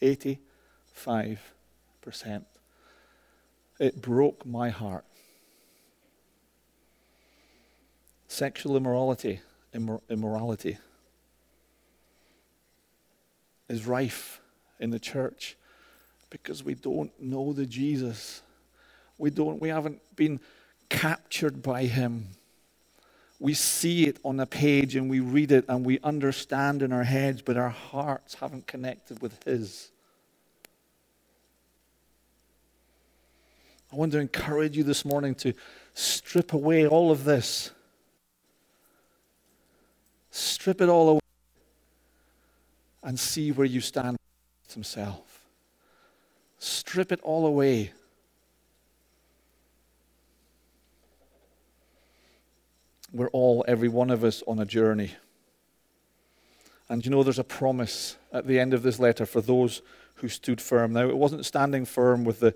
85%. 0.00 1.36
It 3.78 4.00
broke 4.00 4.46
my 4.46 4.70
heart. 4.70 5.04
Sexual 8.28 8.76
immorality, 8.76 9.40
immor- 9.74 10.00
immorality 10.08 10.78
is 13.68 13.86
rife 13.86 14.40
in 14.80 14.90
the 14.90 14.98
church 14.98 15.56
because 16.30 16.64
we 16.64 16.74
don't 16.74 17.12
know 17.20 17.52
the 17.52 17.66
Jesus. 17.66 18.42
We 19.18 19.30
don't 19.30 19.60
we 19.60 19.68
haven't 19.68 20.00
been 20.16 20.40
captured 20.88 21.62
by 21.62 21.84
him 21.84 22.28
we 23.44 23.52
see 23.52 24.06
it 24.06 24.18
on 24.24 24.40
a 24.40 24.46
page 24.46 24.96
and 24.96 25.10
we 25.10 25.20
read 25.20 25.52
it 25.52 25.64
and 25.68 25.84
we 25.84 25.98
understand 26.00 26.82
in 26.82 26.92
our 26.92 27.04
heads, 27.04 27.42
but 27.42 27.56
our 27.56 27.68
hearts 27.68 28.36
haven't 28.36 28.66
connected 28.66 29.20
with 29.20 29.42
His. 29.44 29.90
I 33.94 33.96
want 33.96 34.10
to 34.10 34.18
encourage 34.18 34.76
you 34.76 34.82
this 34.82 35.04
morning 35.04 35.36
to 35.36 35.52
strip 35.92 36.52
away 36.52 36.84
all 36.84 37.12
of 37.12 37.22
this. 37.22 37.70
Strip 40.32 40.80
it 40.80 40.88
all 40.88 41.10
away 41.10 41.20
and 43.04 43.16
see 43.16 43.52
where 43.52 43.64
you 43.64 43.80
stand 43.80 44.16
with 44.66 44.74
Himself. 44.74 45.44
Strip 46.58 47.12
it 47.12 47.20
all 47.22 47.46
away. 47.46 47.92
We're 53.12 53.28
all, 53.28 53.64
every 53.68 53.88
one 53.88 54.10
of 54.10 54.24
us, 54.24 54.42
on 54.48 54.58
a 54.58 54.64
journey. 54.64 55.12
And 56.88 57.04
you 57.04 57.12
know, 57.12 57.22
there's 57.22 57.38
a 57.38 57.44
promise 57.44 58.16
at 58.32 58.48
the 58.48 58.58
end 58.58 58.74
of 58.74 58.82
this 58.82 58.98
letter 58.98 59.24
for 59.24 59.40
those 59.40 59.82
who 60.16 60.26
stood 60.26 60.60
firm. 60.60 60.92
Now, 60.94 61.08
it 61.08 61.16
wasn't 61.16 61.46
standing 61.46 61.84
firm 61.84 62.24
with 62.24 62.40
the 62.40 62.54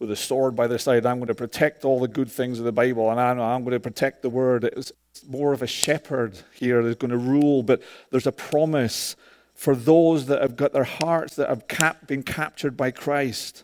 with 0.00 0.10
a 0.10 0.16
sword 0.16 0.56
by 0.56 0.66
their 0.66 0.78
side. 0.78 1.06
I'm 1.06 1.18
going 1.18 1.28
to 1.28 1.34
protect 1.34 1.84
all 1.84 2.00
the 2.00 2.08
good 2.08 2.30
things 2.30 2.58
of 2.58 2.64
the 2.64 2.72
Bible, 2.72 3.10
and 3.10 3.20
I'm, 3.20 3.38
I'm 3.38 3.62
going 3.62 3.72
to 3.72 3.80
protect 3.80 4.22
the 4.22 4.30
word. 4.30 4.64
It's 4.64 4.92
more 5.28 5.52
of 5.52 5.62
a 5.62 5.66
shepherd 5.66 6.38
here 6.54 6.82
that's 6.82 6.96
going 6.96 7.10
to 7.10 7.18
rule, 7.18 7.62
but 7.62 7.82
there's 8.10 8.26
a 8.26 8.32
promise 8.32 9.14
for 9.54 9.76
those 9.76 10.26
that 10.26 10.40
have 10.40 10.56
got 10.56 10.72
their 10.72 10.84
hearts 10.84 11.36
that 11.36 11.50
have 11.50 11.68
cap- 11.68 12.06
been 12.06 12.22
captured 12.22 12.78
by 12.78 12.90
Christ. 12.90 13.62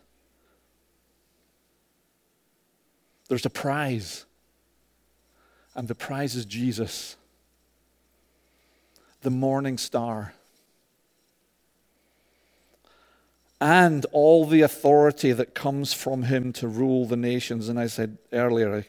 There's 3.28 3.46
a 3.46 3.50
prize, 3.50 4.26
and 5.74 5.88
the 5.88 5.94
prize 5.94 6.36
is 6.36 6.44
Jesus, 6.44 7.16
the 9.22 9.30
morning 9.30 9.78
star. 9.78 10.34
And 13.60 14.04
all 14.12 14.44
the 14.44 14.60
authority 14.60 15.32
that 15.32 15.54
comes 15.54 15.92
from 15.92 16.24
him 16.24 16.52
to 16.54 16.68
rule 16.68 17.06
the 17.06 17.16
nations. 17.16 17.68
And 17.68 17.78
I 17.78 17.86
said 17.86 18.18
earlier, 18.32 18.84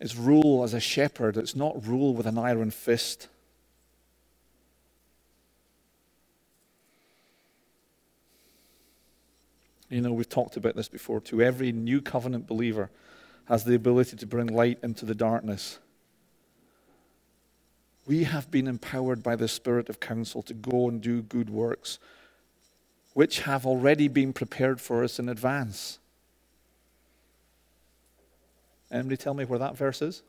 it's 0.00 0.16
rule 0.16 0.62
as 0.62 0.74
a 0.74 0.80
shepherd, 0.80 1.36
it's 1.36 1.56
not 1.56 1.86
rule 1.86 2.14
with 2.14 2.26
an 2.26 2.38
iron 2.38 2.70
fist. 2.70 3.28
You 9.88 10.00
know, 10.00 10.12
we've 10.12 10.28
talked 10.28 10.56
about 10.56 10.74
this 10.74 10.88
before 10.88 11.20
too. 11.20 11.40
Every 11.40 11.70
new 11.70 12.00
covenant 12.00 12.46
believer 12.46 12.90
has 13.44 13.64
the 13.64 13.74
ability 13.74 14.16
to 14.16 14.26
bring 14.26 14.48
light 14.48 14.78
into 14.82 15.04
the 15.04 15.14
darkness. 15.14 15.78
We 18.06 18.24
have 18.24 18.50
been 18.50 18.66
empowered 18.66 19.22
by 19.22 19.36
the 19.36 19.48
Spirit 19.48 19.88
of 19.88 20.00
counsel 20.00 20.42
to 20.42 20.54
go 20.54 20.88
and 20.88 21.00
do 21.00 21.22
good 21.22 21.50
works 21.50 21.98
which 23.16 23.40
have 23.40 23.64
already 23.64 24.08
been 24.08 24.30
prepared 24.30 24.78
for 24.78 25.02
us 25.02 25.18
in 25.18 25.30
advance. 25.30 25.98
Anybody 28.92 29.16
tell 29.16 29.32
me 29.32 29.46
where 29.46 29.58
that 29.58 29.74
verse 29.74 30.02
is? 30.02 30.22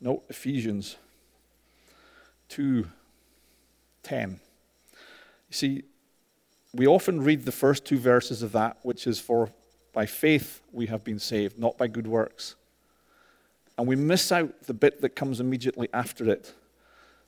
No, 0.00 0.22
Ephesians 0.30 0.96
2 2.48 2.86
10. 4.04 4.30
You 4.30 4.38
see, 5.50 5.82
we 6.72 6.86
often 6.86 7.20
read 7.22 7.44
the 7.44 7.52
first 7.52 7.84
two 7.84 7.98
verses 7.98 8.42
of 8.42 8.52
that, 8.52 8.78
which 8.80 9.06
is 9.06 9.20
for 9.20 9.50
by 9.92 10.06
faith 10.06 10.62
we 10.72 10.86
have 10.86 11.04
been 11.04 11.18
saved, 11.18 11.58
not 11.58 11.76
by 11.76 11.88
good 11.88 12.06
works. 12.06 12.54
And 13.76 13.86
we 13.86 13.96
miss 13.96 14.32
out 14.32 14.62
the 14.62 14.72
bit 14.72 15.02
that 15.02 15.10
comes 15.10 15.40
immediately 15.40 15.90
after 15.92 16.26
it 16.26 16.54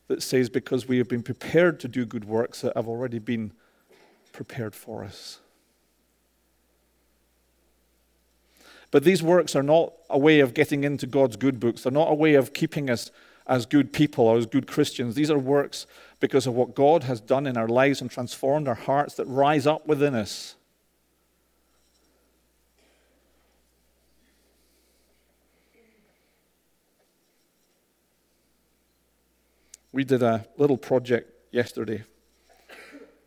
that 0.09 0.23
says, 0.23 0.49
because 0.51 0.87
we 0.87 0.99
have 0.99 1.09
been 1.09 1.23
prepared 1.23 1.81
to 1.81 1.89
do 1.89 2.05
good 2.05 2.25
works 2.25 2.61
that 2.61 2.77
have 2.77 2.89
already 2.89 3.19
been 3.19 3.53
prepared 4.33 4.75
for 4.75 5.05
us. 5.05 5.41
But 8.91 9.05
these 9.05 9.23
works 9.23 9.57
are 9.57 9.63
not 9.63 9.95
a 10.11 10.19
way 10.19 10.41
of 10.41 10.53
getting 10.53 10.85
into 10.85 11.07
God's 11.07 11.37
good 11.37 11.59
books. 11.59 11.83
They're 11.83 11.93
not 11.93 12.11
a 12.11 12.15
way 12.15 12.35
of 12.35 12.53
keeping 12.53 12.91
us 12.91 13.11
as 13.47 13.67
good 13.67 13.93
people 13.93 14.27
or 14.27 14.37
as 14.37 14.47
good 14.47 14.67
Christians. 14.67 15.15
These 15.15 15.31
are 15.31 15.39
works 15.39 15.87
because 16.21 16.47
of 16.47 16.55
what 16.55 16.75
God 16.75 17.05
has 17.05 17.21
done 17.21 17.47
in 17.47 17.57
our 17.57 17.69
lives 17.69 18.01
and 18.01 18.11
transformed 18.11 18.69
our 18.69 18.75
hearts 18.75 19.15
that 19.15 19.27
rise 19.27 19.67
up 19.67 19.87
within 19.87 20.15
us. 20.15 20.57
We 29.95 30.05
did 30.05 30.23
a 30.23 30.47
little 30.57 30.79
project 30.79 31.31
yesterday. 31.51 32.05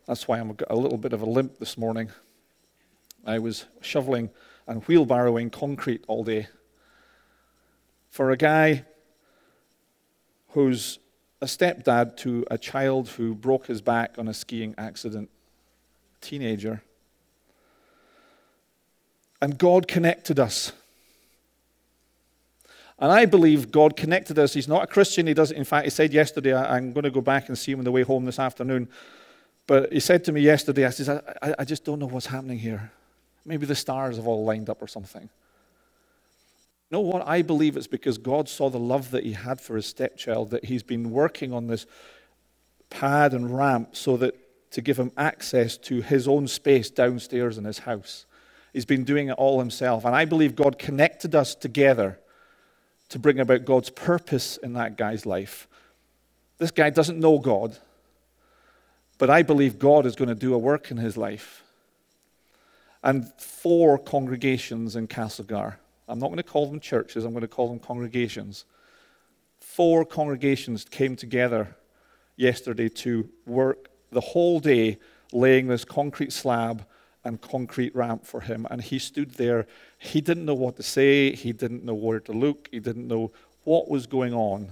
That's 0.08 0.28
why 0.28 0.40
I'm 0.40 0.58
a 0.68 0.76
little 0.76 0.98
bit 0.98 1.14
of 1.14 1.22
a 1.22 1.26
limp 1.26 1.60
this 1.60 1.78
morning. 1.78 2.10
I 3.24 3.38
was 3.38 3.66
shoveling 3.82 4.32
and 4.68 4.84
wheelbarrowing 4.86 5.52
concrete 5.52 6.04
all 6.08 6.24
day 6.24 6.48
for 8.10 8.32
a 8.32 8.38
guy 8.38 8.86
who's 10.50 10.98
a 11.40 11.46
stepdad 11.46 12.18
to 12.18 12.44
a 12.50 12.58
child 12.58 13.10
who 13.10 13.36
broke 13.36 13.68
his 13.68 13.82
back 13.82 14.16
on 14.18 14.28
a 14.28 14.34
skiing 14.34 14.74
accident, 14.76 15.30
teenager. 16.20 16.82
And 19.40 19.60
God 19.60 19.88
connected 19.88 20.40
us. 20.40 20.72
And 22.98 23.12
I 23.12 23.26
believe 23.26 23.72
God 23.72 23.98
connected 23.98 24.40
us. 24.40 24.54
He's 24.54 24.68
not 24.68 24.84
a 24.84 24.88
Christian. 24.88 25.28
He 25.28 25.34
does. 25.34 25.52
In 25.52 25.66
fact, 25.66 25.84
he 25.86 25.90
said 25.90 26.14
yesterday, 26.14 26.56
I'm 26.56 26.94
going 26.94 27.04
to 27.04 27.12
go 27.12 27.22
back 27.22 27.50
and 27.50 27.58
see 27.58 27.74
him 27.74 27.80
on 27.80 27.86
the 27.86 27.92
way 27.92 28.04
home 28.04 28.26
this 28.26 28.40
afternoon. 28.40 28.88
But 29.68 29.92
he 29.92 30.00
said 30.00 30.24
to 30.26 30.32
me 30.32 30.42
yesterday, 30.42 30.86
I 30.86 30.92
says, 30.92 31.10
I, 31.10 31.56
I 31.60 31.66
just 31.66 31.84
don't 31.84 32.00
know 32.00 32.08
what's 32.08 32.28
happening 32.28 32.60
here. 32.60 32.92
Maybe 33.46 33.66
the 33.66 33.76
stars 33.76 34.16
have 34.16 34.28
all 34.28 34.46
lined 34.46 34.70
up 34.70 34.82
or 34.82 34.88
something. 34.88 35.24
You 35.24 35.30
know 36.98 37.02
what? 37.02 37.28
I 37.28 37.42
believe 37.42 37.76
it's 37.76 37.88
because 37.88 38.18
God 38.18 38.48
saw 38.48 38.70
the 38.70 38.80
love 38.80 39.12
that 39.12 39.24
he 39.24 39.34
had 39.34 39.60
for 39.60 39.76
his 39.76 39.88
stepchild, 39.88 40.52
that 40.52 40.66
he's 40.66 40.84
been 40.84 41.12
working 41.12 41.52
on 41.52 41.68
this 41.68 41.86
pad 42.90 43.34
and 43.34 43.56
ramp 43.58 43.96
so 43.96 44.18
that 44.18 44.36
to 44.72 44.82
give 44.82 44.98
him 44.98 45.12
access 45.18 45.78
to 45.78 46.02
his 46.02 46.28
own 46.28 46.48
space 46.48 46.90
downstairs 46.90 47.58
in 47.58 47.66
his 47.66 47.80
house. 47.80 48.26
He's 48.72 48.86
been 48.86 49.04
doing 49.04 49.30
it 49.30 49.34
all 49.34 49.60
himself. 49.60 50.06
And 50.06 50.16
I 50.16 50.26
believe 50.26 50.56
God 50.56 50.78
connected 50.78 51.34
us 51.34 51.56
together 51.56 52.20
to 53.10 53.20
bring 53.20 53.40
about 53.40 53.66
God's 53.66 53.90
purpose 53.90 54.58
in 54.58 54.74
that 54.74 54.98
guy's 54.98 55.26
life. 55.26 55.68
This 56.58 56.72
guy 56.72 56.90
doesn't 56.90 57.20
know 57.20 57.40
God, 57.40 57.78
but 59.18 59.30
I 59.30 59.44
believe 59.44 59.78
God 59.78 60.06
is 60.06 60.16
going 60.16 60.30
to 60.30 60.36
do 60.36 60.54
a 60.54 60.58
work 60.58 60.92
in 60.92 60.98
his 60.98 61.18
life. 61.18 61.64
And 63.04 63.32
four 63.38 63.98
congregations 63.98 64.96
in 64.96 65.08
Castlegar. 65.08 65.76
I'm 66.08 66.20
not 66.20 66.28
going 66.28 66.38
to 66.38 66.44
call 66.44 66.68
them 66.68 66.80
churches, 66.80 67.26
I'm 67.26 67.32
going 67.32 67.42
to 67.42 67.48
call 67.48 67.68
them 67.68 67.80
congregations. 67.80 68.66
Four 69.60 70.06
congregations 70.06 70.86
came 70.86 71.16
together 71.16 71.76
yesterday 72.36 72.90
to 72.90 73.30
work 73.46 73.90
the 74.12 74.22
whole 74.22 74.60
day 74.60 74.98
laying 75.34 75.68
this 75.68 75.86
concrete 75.86 76.32
slab 76.32 76.86
and 77.26 77.42
concrete 77.42 77.94
ramp 77.96 78.26
for 78.26 78.42
him. 78.42 78.68
And 78.70 78.82
he 78.82 79.00
stood 79.00 79.32
there. 79.32 79.66
He 79.98 80.22
didn't 80.22 80.46
know 80.46 80.54
what 80.54 80.78
to 80.78 80.84
say. 80.84 81.34
He 81.36 81.52
didn't 81.52 81.84
know 81.84 81.96
where 81.96 82.20
to 82.22 82.32
look. 82.32 82.70
He 82.72 82.80
didn't 82.80 83.08
know 83.08 83.32
what 83.64 83.90
was 83.90 84.06
going 84.06 84.34
on. 84.34 84.70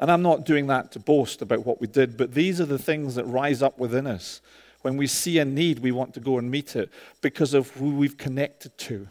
And 0.00 0.10
I'm 0.10 0.22
not 0.22 0.46
doing 0.46 0.66
that 0.68 0.90
to 0.92 0.98
boast 0.98 1.42
about 1.42 1.64
what 1.64 1.80
we 1.80 1.86
did, 1.86 2.16
but 2.16 2.34
these 2.34 2.60
are 2.60 2.66
the 2.66 2.78
things 2.78 3.14
that 3.14 3.24
rise 3.24 3.62
up 3.62 3.78
within 3.78 4.06
us. 4.06 4.40
When 4.80 4.96
we 4.96 5.06
see 5.06 5.38
a 5.38 5.44
need, 5.44 5.78
we 5.78 5.92
want 5.92 6.14
to 6.14 6.20
go 6.20 6.38
and 6.38 6.50
meet 6.50 6.74
it 6.74 6.90
because 7.20 7.54
of 7.54 7.70
who 7.72 7.94
we've 7.94 8.16
connected 8.16 8.76
to. 8.78 9.06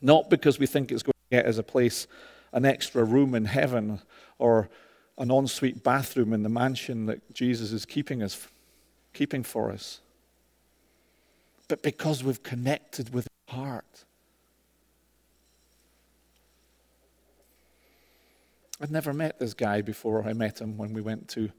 Not 0.00 0.30
because 0.30 0.58
we 0.58 0.66
think 0.66 0.92
it's 0.92 1.02
going 1.02 1.12
to 1.12 1.36
get 1.36 1.46
us 1.46 1.58
a 1.58 1.64
place, 1.64 2.06
an 2.52 2.64
extra 2.64 3.02
room 3.02 3.34
in 3.34 3.46
heaven, 3.46 4.00
or 4.38 4.68
an 5.18 5.30
ensuite 5.30 5.82
bathroom 5.82 6.32
in 6.32 6.42
the 6.42 6.48
mansion 6.48 7.06
that 7.06 7.34
Jesus 7.34 7.72
is 7.72 7.84
keeping 7.84 8.22
us, 8.22 8.46
keeping 9.14 9.42
for 9.42 9.72
us 9.72 10.00
but 11.72 11.82
because 11.82 12.22
we've 12.22 12.42
connected 12.42 13.14
with 13.14 13.26
heart. 13.48 14.04
I'd 18.78 18.90
never 18.90 19.14
met 19.14 19.38
this 19.38 19.54
guy 19.54 19.80
before 19.80 20.22
I 20.28 20.34
met 20.34 20.60
him 20.60 20.76
when 20.76 20.92
we 20.92 21.00
went 21.00 21.28
to 21.28 21.50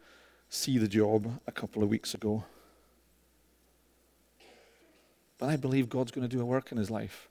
see 0.49 0.78
the 0.78 0.88
job 0.88 1.41
a 1.47 1.51
couple 1.51 1.82
of 1.82 1.89
weeks 1.89 2.14
ago. 2.14 2.43
But 5.39 5.49
I 5.49 5.55
believe 5.55 5.89
God's 5.89 6.11
going 6.11 6.30
to 6.30 6.36
do 6.36 6.43
a 6.43 6.45
work 6.45 6.72
in 6.72 6.78
his 6.78 6.91
life. 6.91 7.28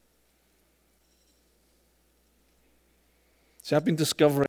See, 3.62 3.76
I've 3.76 3.84
been 3.84 3.94
discovering 3.94 4.48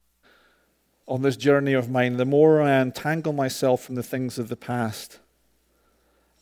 on 1.08 1.22
this 1.22 1.38
journey 1.38 1.74
of 1.74 1.88
mine, 1.88 2.18
the 2.18 2.26
more 2.26 2.64
I 2.64 2.72
untangle 2.72 3.34
myself 3.34 3.84
from 3.84 3.94
the 3.94 4.02
things 4.02 4.40
of 4.40 4.50
the 4.50 4.56
past, 4.56 5.20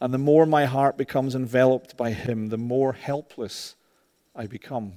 and 0.01 0.11
the 0.11 0.17
more 0.17 0.47
my 0.47 0.65
heart 0.65 0.97
becomes 0.97 1.35
enveloped 1.35 1.95
by 1.95 2.11
Him, 2.11 2.49
the 2.49 2.57
more 2.57 2.93
helpless 2.93 3.75
I 4.35 4.47
become. 4.47 4.93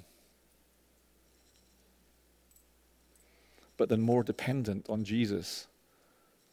But 3.77 3.91
the 3.91 3.99
more 3.99 4.23
dependent 4.23 4.89
on 4.89 5.05
Jesus 5.05 5.67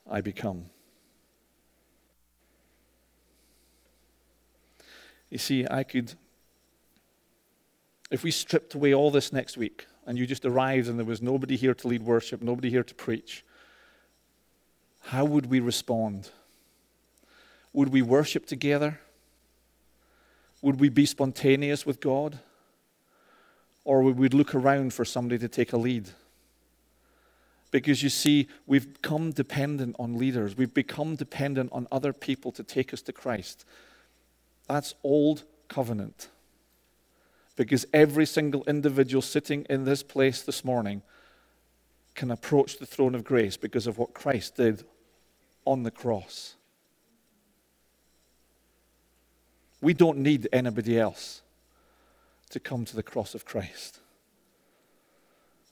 I 0.10 0.20
become. 0.20 0.66
You 5.30 5.38
see, 5.38 5.66
I 5.72 5.84
could, 5.84 6.16
if 8.12 8.22
we 8.22 8.32
stripped 8.32 8.76
away 8.76 8.94
all 8.94 9.12
this 9.12 9.32
next 9.32 9.56
week 9.56 9.86
and 10.06 10.18
you 10.18 10.28
just 10.28 10.44
arrived 10.44 10.90
and 10.90 11.00
there 11.00 11.06
was 11.06 11.22
nobody 11.22 11.56
here 11.56 11.74
to 11.74 11.88
lead 11.88 12.02
worship, 12.02 12.42
nobody 12.42 12.70
here 12.70 12.84
to 12.84 12.96
preach, 12.96 13.46
how 15.00 15.24
would 15.24 15.46
we 15.46 15.62
respond? 15.62 16.32
Would 17.74 17.90
we 17.90 18.02
worship 18.02 18.46
together? 18.46 19.00
Would 20.62 20.80
we 20.80 20.90
be 20.90 21.06
spontaneous 21.06 21.86
with 21.86 22.00
God? 22.00 22.40
Or 23.84 24.04
would 24.04 24.18
we 24.18 24.30
look 24.30 24.54
around 24.54 24.94
for 24.94 25.06
somebody 25.06 25.40
to 25.40 25.48
take 25.48 25.74
a 25.74 25.78
lead? 25.78 26.10
Because 27.72 28.04
you 28.04 28.10
see, 28.10 28.48
we've 28.68 28.94
become 28.94 29.32
dependent 29.32 29.96
on 29.98 30.18
leaders. 30.18 30.58
We've 30.58 30.74
become 30.74 31.16
dependent 31.16 31.72
on 31.72 31.88
other 31.92 32.14
people 32.14 32.52
to 32.52 32.64
take 32.64 32.94
us 32.94 33.02
to 33.04 33.14
Christ. 33.14 33.66
That's 34.68 34.94
old 35.04 35.44
covenant. 35.68 36.28
Because 37.56 37.86
every 37.94 38.26
single 38.26 38.64
individual 38.66 39.22
sitting 39.22 39.66
in 39.70 39.86
this 39.86 40.04
place 40.04 40.42
this 40.42 40.64
morning 40.66 41.02
can 42.14 42.30
approach 42.30 42.78
the 42.78 42.86
throne 42.86 43.16
of 43.16 43.24
grace 43.24 43.56
because 43.56 43.88
of 43.88 43.98
what 43.98 44.14
Christ 44.14 44.58
did 44.58 44.84
on 45.66 45.84
the 45.84 45.92
cross. 45.92 46.56
We 49.82 49.94
don't 49.94 50.20
need 50.20 50.48
anybody 50.54 51.00
else 51.00 51.42
to 52.52 52.60
come 52.60 52.86
to 52.86 52.96
the 52.96 53.04
cross 53.04 53.34
of 53.34 53.46
Christ. 53.46 54.00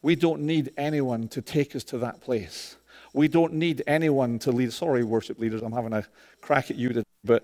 We 0.01 0.15
don't 0.15 0.41
need 0.41 0.71
anyone 0.77 1.27
to 1.29 1.41
take 1.41 1.75
us 1.75 1.83
to 1.85 1.97
that 1.99 2.21
place. 2.21 2.77
We 3.13 3.27
don't 3.27 3.53
need 3.53 3.83
anyone 3.85 4.39
to 4.39 4.51
lead. 4.51 4.71
Sorry, 4.73 5.03
worship 5.03 5.39
leaders, 5.39 5.61
I'm 5.61 5.73
having 5.73 5.93
a 5.93 6.05
crack 6.41 6.71
at 6.71 6.77
you 6.77 6.89
today, 6.89 7.03
but 7.23 7.43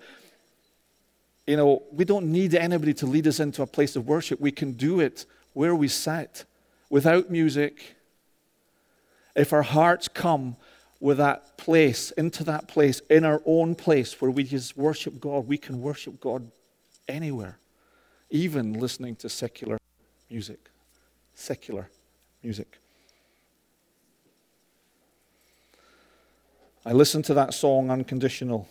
you 1.46 1.56
know, 1.56 1.82
we 1.92 2.04
don't 2.04 2.26
need 2.26 2.54
anybody 2.54 2.94
to 2.94 3.06
lead 3.06 3.26
us 3.26 3.38
into 3.38 3.62
a 3.62 3.66
place 3.66 3.94
of 3.94 4.08
worship. 4.08 4.40
We 4.40 4.50
can 4.50 4.72
do 4.72 5.00
it 5.00 5.26
where 5.52 5.74
we 5.74 5.88
sit 5.88 6.44
without 6.90 7.30
music. 7.30 7.96
If 9.34 9.52
our 9.52 9.62
hearts 9.62 10.08
come 10.08 10.56
with 11.00 11.18
that 11.18 11.58
place, 11.58 12.10
into 12.12 12.44
that 12.44 12.68
place, 12.68 13.00
in 13.10 13.24
our 13.24 13.42
own 13.44 13.74
place 13.74 14.20
where 14.20 14.30
we 14.30 14.44
just 14.44 14.76
worship 14.76 15.20
God, 15.20 15.46
we 15.46 15.58
can 15.58 15.80
worship 15.80 16.20
God 16.20 16.50
anywhere, 17.08 17.58
even 18.30 18.74
listening 18.74 19.16
to 19.16 19.28
secular 19.28 19.78
music. 20.30 20.70
Secular 21.34 21.90
music. 22.42 22.78
I 26.84 26.92
listened 26.92 27.24
to 27.26 27.34
that 27.34 27.52
song, 27.52 27.90
Unconditional, 27.90 28.68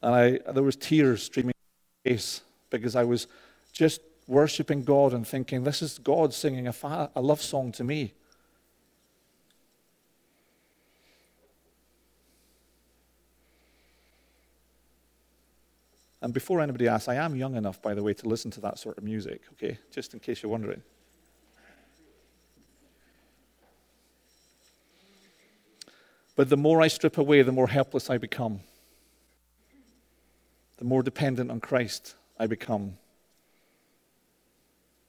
and 0.00 0.14
I, 0.14 0.52
there 0.52 0.62
was 0.62 0.76
tears 0.76 1.22
streaming 1.22 1.52
down 1.52 2.04
my 2.04 2.10
face 2.10 2.40
because 2.70 2.96
I 2.96 3.04
was 3.04 3.26
just 3.72 4.00
worshiping 4.26 4.84
God 4.84 5.12
and 5.12 5.26
thinking, 5.26 5.64
this 5.64 5.82
is 5.82 5.98
God 5.98 6.32
singing 6.32 6.66
a, 6.66 6.72
fa- 6.72 7.10
a 7.14 7.20
love 7.20 7.42
song 7.42 7.72
to 7.72 7.84
me. 7.84 8.14
And 16.22 16.32
before 16.32 16.60
anybody 16.60 16.86
asks, 16.86 17.08
I 17.08 17.16
am 17.16 17.34
young 17.34 17.56
enough, 17.56 17.82
by 17.82 17.94
the 17.94 18.02
way, 18.02 18.14
to 18.14 18.28
listen 18.28 18.52
to 18.52 18.60
that 18.60 18.78
sort 18.78 18.96
of 18.96 19.02
music, 19.02 19.42
okay? 19.54 19.78
Just 19.90 20.14
in 20.14 20.20
case 20.20 20.40
you're 20.40 20.52
wondering. 20.52 20.80
But 26.36 26.48
the 26.48 26.56
more 26.56 26.80
I 26.80 26.86
strip 26.86 27.18
away, 27.18 27.42
the 27.42 27.50
more 27.50 27.66
helpless 27.66 28.08
I 28.08 28.18
become. 28.18 28.60
The 30.78 30.84
more 30.84 31.02
dependent 31.02 31.50
on 31.50 31.58
Christ 31.58 32.14
I 32.38 32.46
become. 32.46 32.98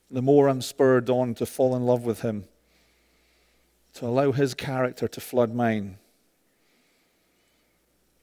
The 0.10 0.22
more 0.24 0.50
I'm 0.50 0.64
spurred 0.64 1.12
on 1.12 1.36
to 1.36 1.46
fall 1.46 1.76
in 1.76 1.84
love 1.84 2.04
with 2.04 2.22
Him, 2.22 2.46
to 3.94 4.08
allow 4.08 4.32
His 4.32 4.56
character 4.56 5.08
to 5.08 5.22
flood 5.22 5.54
mine, 5.54 6.00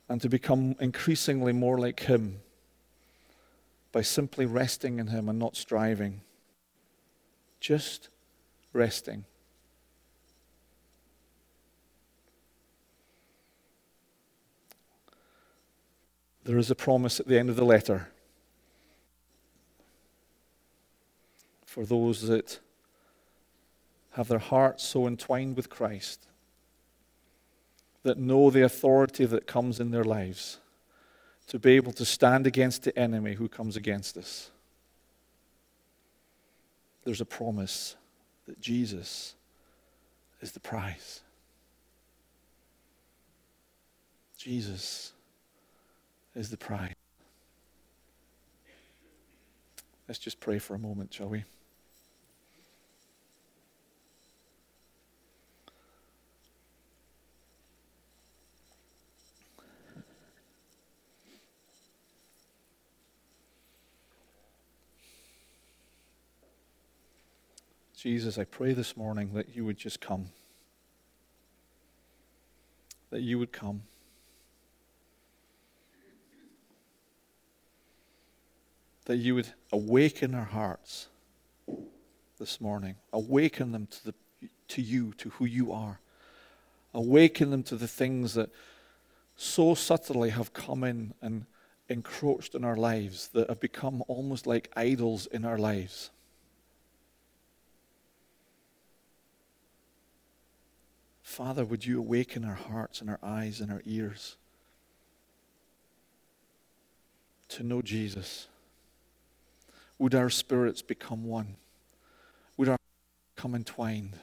and 0.09 0.21
to 0.21 0.29
become 0.29 0.75
increasingly 0.81 1.53
more 1.53 1.79
like 1.79 2.01
Him 2.01 2.41
by 3.93 4.03
simply 4.03 4.47
resting 4.47 4.99
in 4.99 5.09
Him 5.09 5.29
and 5.29 5.39
not 5.39 5.57
striving. 5.57 6.21
Just 7.61 8.09
resting. 8.73 9.25
There 16.45 16.59
is 16.59 16.71
a 16.71 16.75
promise 16.75 17.21
at 17.21 17.27
the 17.27 17.39
end 17.39 17.51
of 17.51 17.57
the 17.57 17.65
letter 17.65 18.09
for 21.65 21.85
those 21.85 22.27
that 22.27 22.59
have 24.13 24.29
their 24.29 24.39
hearts 24.39 24.83
so 24.83 25.07
entwined 25.07 25.57
with 25.57 25.71
Christ 25.71 26.27
that 28.03 28.19
know 28.19 28.51
the 28.51 28.65
authority 28.65 29.27
that 29.27 29.47
comes 29.47 29.79
in 29.79 29.91
their 29.91 30.05
lives 30.05 30.59
to 31.51 31.59
be 31.59 31.73
able 31.73 31.91
to 31.91 32.05
stand 32.05 32.47
against 32.47 32.85
the 32.85 32.97
enemy 32.97 33.35
who 33.35 33.49
comes 33.49 33.75
against 33.77 34.17
us. 34.17 34.53
There's 37.03 37.21
a 37.21 37.25
promise 37.25 37.97
that 38.47 38.61
Jesus 38.61 39.35
is 40.41 40.53
the 40.53 40.61
prize. 40.61 41.23
Jesus 44.39 45.13
is 46.37 46.51
the 46.51 46.57
prize. 46.57 46.95
Let's 50.07 50.21
just 50.21 50.39
pray 50.39 50.61
for 50.61 50.75
a 50.75 50.79
moment, 50.79 51.13
shall 51.13 51.31
we? 51.31 51.43
Jesus, 68.03 68.39
I 68.39 68.45
pray 68.45 68.73
this 68.73 68.97
morning 68.97 69.35
that 69.35 69.55
you 69.55 69.67
would 69.67 69.77
just 69.77 70.01
come. 70.01 70.31
That 73.11 73.21
you 73.21 73.39
would 73.39 73.53
come. 73.53 73.83
That 79.05 79.17
you 79.17 79.35
would 79.35 79.49
awaken 79.71 80.35
our 80.35 80.47
hearts 80.47 81.09
this 82.39 82.59
morning. 82.59 82.95
Awaken 83.13 83.73
them 83.73 83.87
to, 83.89 84.05
the, 84.07 84.15
to 84.69 84.81
you, 84.81 85.13
to 85.19 85.29
who 85.29 85.45
you 85.45 85.71
are. 85.71 86.01
Awaken 86.95 87.51
them 87.51 87.63
to 87.65 87.77
the 87.77 87.87
things 87.87 88.33
that 88.33 88.49
so 89.37 89.75
subtly 89.75 90.31
have 90.31 90.55
come 90.55 90.85
in 90.85 91.13
and 91.21 91.45
encroached 91.91 92.55
in 92.55 92.65
our 92.65 92.77
lives, 92.77 93.29
that 93.35 93.51
have 93.51 93.61
become 93.61 94.03
almost 94.09 94.47
like 94.47 94.73
idols 94.75 95.27
in 95.27 95.45
our 95.45 95.59
lives. 95.59 96.09
Father, 101.31 101.65
would 101.65 101.87
you 101.87 101.97
awaken 102.01 102.45
our 102.45 102.57
hearts 102.57 103.01
and 103.01 103.09
our 103.09 103.21
eyes 103.23 103.61
and 103.61 103.71
our 103.71 103.83
ears 103.87 104.37
to 107.51 107.63
know 107.63 107.83
Jesus? 107.83 108.49
Would 110.01 110.13
our 110.13 110.29
spirits 110.29 110.83
become 110.83 111.25
one? 111.25 111.55
Would 112.57 112.71
our 112.71 112.79
become 113.37 113.55
entwined? 113.55 114.17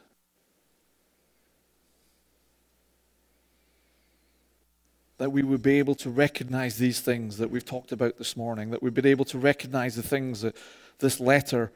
That 5.17 5.31
we 5.31 5.43
would 5.43 5.61
be 5.61 5.79
able 5.79 5.95
to 5.95 6.09
recognize 6.09 6.77
these 6.77 6.99
things 6.99 7.37
that 7.37 7.49
we've 7.49 7.63
talked 7.63 7.93
about 7.93 8.17
this 8.17 8.35
morning, 8.35 8.71
that 8.71 8.83
we've 8.83 8.93
been 8.93 9.05
able 9.05 9.25
to 9.25 9.37
recognize 9.37 9.95
the 9.95 10.03
things 10.03 10.41
that 10.41 10.57
this 10.99 11.21
letter 11.21 11.71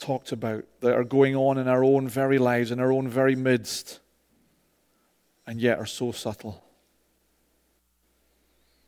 talked 0.00 0.32
about 0.32 0.64
that 0.80 0.94
are 0.94 1.04
going 1.04 1.36
on 1.36 1.58
in 1.58 1.68
our 1.68 1.84
own 1.84 2.08
very 2.08 2.38
lives, 2.38 2.70
in 2.70 2.80
our 2.80 2.90
own 2.90 3.08
very 3.08 3.36
midst 3.36 4.00
and 5.46 5.60
yet 5.60 5.78
are 5.78 5.86
so 5.86 6.12
subtle. 6.12 6.62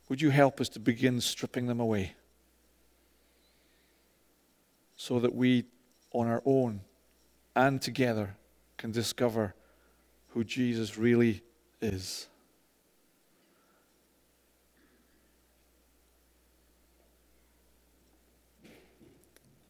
Would 0.09 0.21
you 0.21 0.31
help 0.31 0.61
us 0.61 0.69
to 0.71 0.81
begin 0.81 1.21
stripping 1.21 1.67
them 1.67 1.81
away 1.81 2.15
so 4.97 5.21
that 5.21 5.35
we, 5.35 5.65
on 6.13 6.27
our 6.27 6.43
own 6.45 6.81
and 7.55 7.83
together, 7.83 8.37
can 8.79 8.93
discover 8.93 9.55
who 10.29 10.45
Jesus 10.45 10.97
really 10.97 11.43
is? 11.81 12.29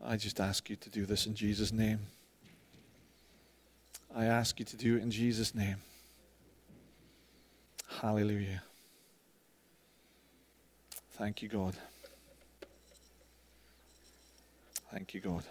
I 0.05 0.17
just 0.17 0.39
ask 0.39 0.71
you 0.71 0.77
to 0.77 0.91
do 0.91 1.05
this 1.05 1.27
in 1.27 1.35
Jesus' 1.35 1.73
name. 1.73 1.99
I 4.15 4.27
ask 4.27 4.59
you 4.61 4.65
to 4.65 4.77
do 4.77 4.97
it 4.97 5.03
in 5.03 5.11
Jesus' 5.11 5.53
name. 5.53 5.77
Hallelujah. 8.07 8.63
Thank 11.19 11.43
you, 11.43 11.49
God. 11.49 11.75
Thank 14.93 15.13
you, 15.13 15.21
God. 15.21 15.43